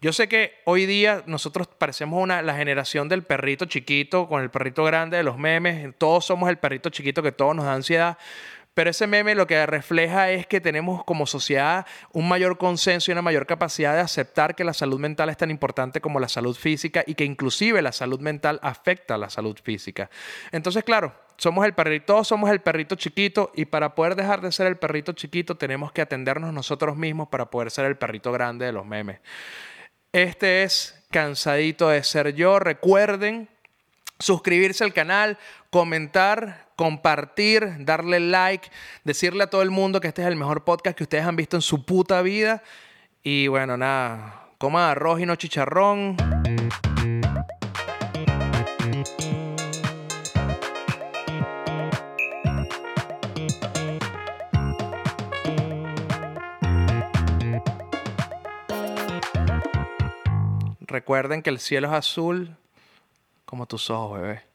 Yo 0.00 0.14
sé 0.14 0.28
que 0.28 0.54
hoy 0.64 0.86
día 0.86 1.22
nosotros 1.26 1.66
parecemos 1.66 2.22
una, 2.22 2.40
la 2.40 2.56
generación 2.56 3.10
del 3.10 3.22
perrito 3.22 3.66
chiquito 3.66 4.28
con 4.28 4.42
el 4.42 4.48
perrito 4.48 4.82
grande 4.82 5.18
de 5.18 5.24
los 5.24 5.36
memes, 5.36 5.94
todos 5.98 6.24
somos 6.24 6.48
el 6.48 6.56
perrito 6.56 6.88
chiquito 6.88 7.22
que 7.22 7.32
todos 7.32 7.54
nos 7.54 7.66
da 7.66 7.74
ansiedad, 7.74 8.16
pero 8.80 8.92
ese 8.92 9.06
meme 9.06 9.34
lo 9.34 9.46
que 9.46 9.66
refleja 9.66 10.30
es 10.30 10.46
que 10.46 10.58
tenemos 10.58 11.04
como 11.04 11.26
sociedad 11.26 11.84
un 12.14 12.26
mayor 12.26 12.56
consenso 12.56 13.10
y 13.10 13.12
una 13.12 13.20
mayor 13.20 13.44
capacidad 13.44 13.92
de 13.92 14.00
aceptar 14.00 14.54
que 14.54 14.64
la 14.64 14.72
salud 14.72 14.98
mental 14.98 15.28
es 15.28 15.36
tan 15.36 15.50
importante 15.50 16.00
como 16.00 16.18
la 16.18 16.30
salud 16.30 16.56
física 16.56 17.04
y 17.06 17.14
que 17.14 17.26
inclusive 17.26 17.82
la 17.82 17.92
salud 17.92 18.20
mental 18.20 18.58
afecta 18.62 19.16
a 19.16 19.18
la 19.18 19.28
salud 19.28 19.58
física. 19.62 20.08
Entonces, 20.50 20.82
claro, 20.82 21.12
somos 21.36 21.66
el 21.66 21.74
perrito, 21.74 22.06
todos 22.06 22.28
somos 22.28 22.48
el 22.48 22.62
perrito 22.62 22.94
chiquito 22.96 23.52
y 23.54 23.66
para 23.66 23.94
poder 23.94 24.14
dejar 24.14 24.40
de 24.40 24.50
ser 24.50 24.66
el 24.66 24.78
perrito 24.78 25.12
chiquito 25.12 25.58
tenemos 25.58 25.92
que 25.92 26.00
atendernos 26.00 26.54
nosotros 26.54 26.96
mismos 26.96 27.28
para 27.28 27.50
poder 27.50 27.70
ser 27.70 27.84
el 27.84 27.98
perrito 27.98 28.32
grande 28.32 28.64
de 28.64 28.72
los 28.72 28.86
memes. 28.86 29.20
Este 30.10 30.62
es 30.62 31.04
Cansadito 31.10 31.90
de 31.90 32.02
Ser 32.02 32.34
Yo. 32.34 32.58
Recuerden 32.58 33.50
suscribirse 34.18 34.84
al 34.84 34.94
canal, 34.94 35.38
comentar, 35.70 36.69
compartir, 36.80 37.84
darle 37.84 38.20
like, 38.20 38.70
decirle 39.04 39.44
a 39.44 39.50
todo 39.50 39.60
el 39.60 39.70
mundo 39.70 40.00
que 40.00 40.08
este 40.08 40.22
es 40.22 40.28
el 40.28 40.36
mejor 40.36 40.64
podcast 40.64 40.96
que 40.96 41.02
ustedes 41.02 41.26
han 41.26 41.36
visto 41.36 41.58
en 41.58 41.60
su 41.60 41.84
puta 41.84 42.22
vida. 42.22 42.62
Y 43.22 43.48
bueno, 43.48 43.76
nada, 43.76 44.48
coma 44.56 44.90
arroz 44.90 45.20
y 45.20 45.26
no 45.26 45.36
chicharrón. 45.36 46.16
Recuerden 60.86 61.42
que 61.42 61.50
el 61.50 61.58
cielo 61.58 61.88
es 61.88 61.92
azul 61.92 62.56
como 63.44 63.66
tus 63.66 63.90
ojos, 63.90 64.18
bebé. 64.18 64.49